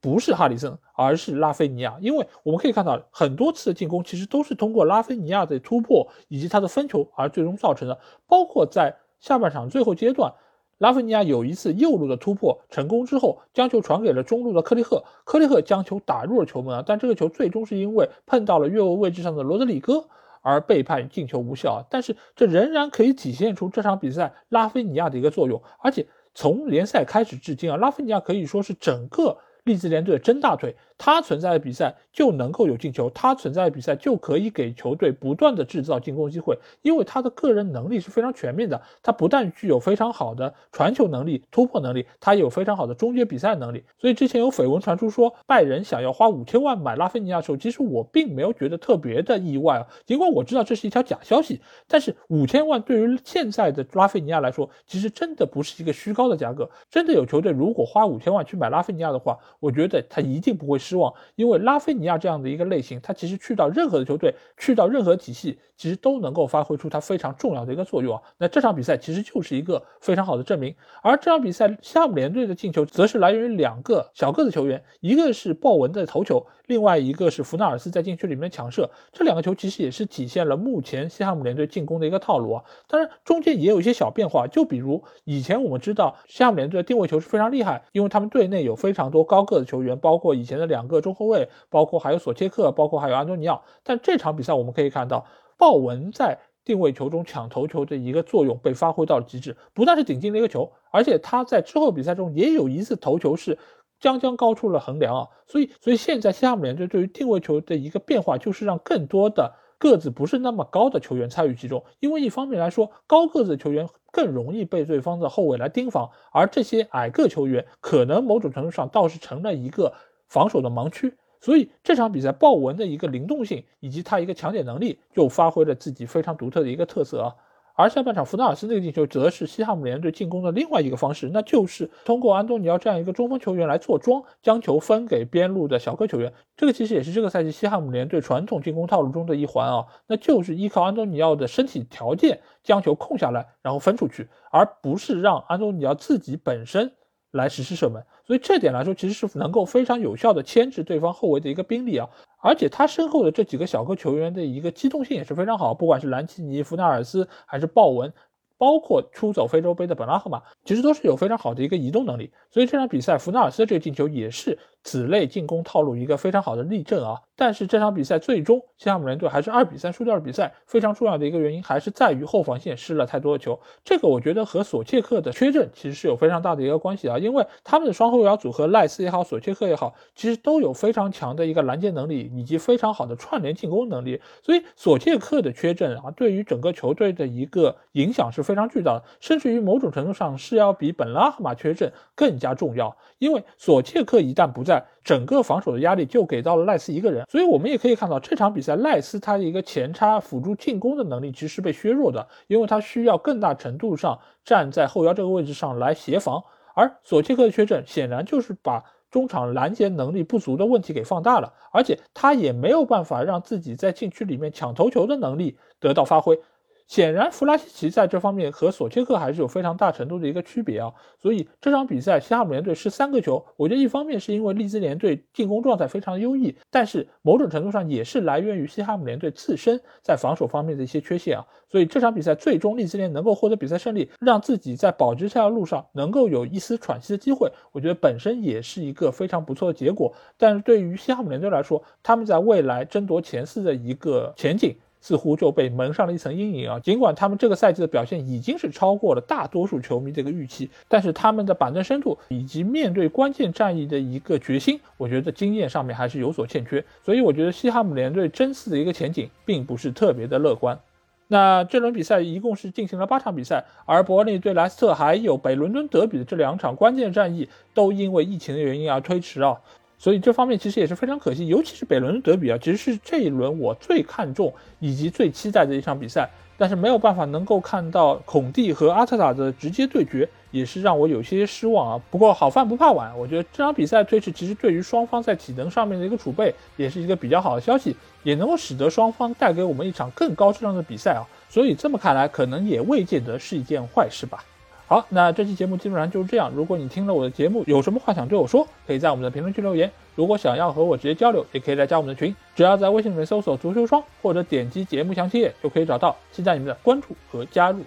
[0.00, 10.32] 不是哈里森，而是拉菲尼亚，因为我们可以看到很多次的进攻其实都是通过拉菲尼亚的突破以及他的分球而最终造成的，包括在下半场最后阶段，
[10.78, 20.06] 拉菲尼亚有一次右路的突破成功之后，将球传给了中路的克利赫，克利赫将球打入了球门啊，但这个球最终是因为碰到了越位位置上的罗德里戈。
[20.44, 30.76] 而被判进球无效，但是这仍然可以体现出这场比赛拉菲尼亚的一个作用，而且从联赛开始至今啊，拉菲尼亚可以说是整个利兹联队的真大腿。
[30.96, 38.80] 他存在的比赛就能够有进球，他存在的比赛就可以给球队不断的制造进攻机会，因为他的个人能力是非常全面的。
[39.02, 43.84] 他不但具有非常好的传球能力、突破能力，他有非常好的终结比赛能力。
[43.98, 49.86] 所以之前有绯闻传出说拜仁想要花五千万买拉菲尼亚的时候，其实我并没有觉得特别的意外啊。
[50.06, 56.70] 尽管我知道这是一条假消息，但是五千万对于现在的拉菲尼亚来说，其实真的不是一个虚高的价格。
[56.88, 68.22] 真的有球队如果花五千万去买拉菲尼亚的话，我觉得他一定不会失望，因为拉菲尼亚这样的一个类型，他其实去到任何的球队，去到任何体系，其实都能够发挥出他非常重要的一个作用啊。
[68.38, 70.74] 那这场比赛其实就是一个非常好的证明。
[71.02, 78.90] 而这场比赛，西汉姆联队的进球则是来源于两个小个子球员，一个是鲍文的头球，另外一个是弗纳尔斯在禁区里面抢射。
[79.12, 82.64] 这两个球其实也是体现了目前西汉姆联队进攻的一个套路啊。
[82.86, 91.48] 当然，中间也有一些小变化，就比如以前我们知道西汉姆联队的定位球是非常厉害，因为他们队内有非常多高个子球员，包括以前的两个中后卫。
[91.70, 103.58] 包括还有索切克，包括还有安东尼奥，但这场比赛我们可以看到，鲍文在定位球中抢头球的一个作用被发挥到了极致，不但是顶进了一个球，而且他在之后比赛中也有一次头球是
[104.00, 119.92] 将将高出了横梁啊，所以所以现在西汉姆联队对于定位球的一个变化就是让更多的个子不是那么高的球员参与其中，因为一方面来说，高个子球员更容易被对方的后卫来盯防，而这些矮个球员可能某种程度上倒是成了一个
[120.34, 121.14] 防守的盲区。
[121.40, 127.34] 所以这场比赛，鲍文的一个灵动性以及他一个抢点能力，就发挥了自己非常独特的一个特色啊。
[127.76, 136.32] 而下半场，福纳尔斯那个进球，则是西汉姆联队进攻的另外一个方式，那就是通过安东尼奥这样一个中锋球员来做庄，将球分给边路的小个球员。
[136.56, 146.92] 这个其实也是这个赛季西汉姆联队传统进攻套路中的一环啊，那就是依靠安东尼奥的身体条件将球控下来，然后分出去，而不是让安东尼奥自己本身。
[147.34, 152.08] 来实施射门，所以这点来说，其实是能够非常有效的牵制对方后卫的一个兵力啊，
[152.40, 158.12] 而且他身后的这几个小个球员的一个机动性也是非常好，不管是兰奇尼、弗纳尔斯还是鲍文。
[158.56, 167.20] 包括出走非洲杯的本拉赫马，其实都是有非常好的一个移动能力，所以这场比赛弗纳尔斯这个进球也是此类进攻套路一个非常好的例证啊。
[167.36, 188.44] 但是这场比赛最终西汉姆联队还是二比三输掉了比赛，非常重要的一个原因还是在于后防线失了太多的球，这个我觉得和索切克的缺阵其实是有非常大的一个关系啊，因为他们的双后腰组合赖斯也好，索切克也好，其实都有非常强的一个拦截能力以及非常好的串联进攻能力，所以索切克的缺阵啊，对于整个球队的一个影响是。
[188.44, 192.94] 非常巨大的，甚至于某种程度上是要比本拉赫马缺阵更加重要。
[193.16, 197.26] 因为索切克一旦不在，整个防守的压力就给到了赖斯一个人。
[197.28, 206.42] 所以我们也可以看到，这场比赛赖斯他的一个前插辅助进攻的能力其实是被削弱的，因为他需要更大程度上站在后腰这个位置上来协防。
[206.74, 216.40] 而索切克的缺阵显然就是把中场拦截能力不足的问题给放大了，而且他也没有办法让自己在禁区里面抢头球的能力得到发挥。
[216.86, 220.92] 显然，弗拉西奇在这方面和索切克还是有非常大程度的一个区别啊。
[221.18, 231.44] 所以这场比赛，西汉姆联队失三个球，我觉得一方面是因为利兹联队进攻状态非常优异，但是某种程度上也是来源于西汉姆联队自身在防守方面的一些缺陷啊。
[231.70, 240.14] 所以这场比赛最终利兹联能够获得比赛胜利，让自己在保级赛的路上能够有一丝喘息的机会，我觉得本身也是一个非常不错的结果。
[240.36, 244.76] 但是对于西汉姆联队来说，他们在未来争夺前四的一个前景。
[245.04, 246.80] 似乎就被蒙上了一层阴影啊！
[246.80, 256.82] 尽管他们这个赛季的表现已经是超过了大多数球迷的一个预期，但是他们的板凳深度以及面对关键战役的一个决心，我觉得经验上面还是有所欠缺。
[257.04, 260.80] 所以我觉得西汉姆联队争四的一个前景并不是特别的乐观。
[261.28, 269.60] 那这轮比赛一共是进行了八场比赛，而伯利对莱斯特还有北伦敦德比的这两场关键战役都因为疫情的原因而推迟啊，
[270.04, 271.46] 所以这方面其实也是非常可惜。
[271.46, 276.28] 尤其是北伦敦德比啊，其实是这一轮我最看重以及最期待的一场比赛。
[276.58, 282.00] 但是没有办法能够看到孔蒂和阿特塔的直接对决，也是让我有些失望啊。
[282.10, 291.24] 不过好饭不怕晚，我觉得这场比赛推迟其实对于双方在体能上面的一个储备，也是一个比较好的消息，也能够使得双方带给我们一场更高质量的比赛啊。
[291.48, 294.44] 所以这么看来，可能也未见得是一件坏事吧。
[294.86, 296.52] 好，那这期节目基本上就是这样。
[296.54, 299.90] 如果你听了我的节目，有什么话想对我说，可以在我们的评论区留言。
[300.14, 306.14] 如果想要和我直接交流，也可以来加我们的群，只要在微信里面搜索“足球双”或者点击节目详情页就可以找到。
[306.30, 307.80] 期待你们的关注和加入。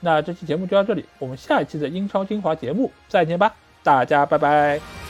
[0.00, 5.09] 那这期节目就到这里，我们下一期的英超精华节目再见吧，大家拜拜。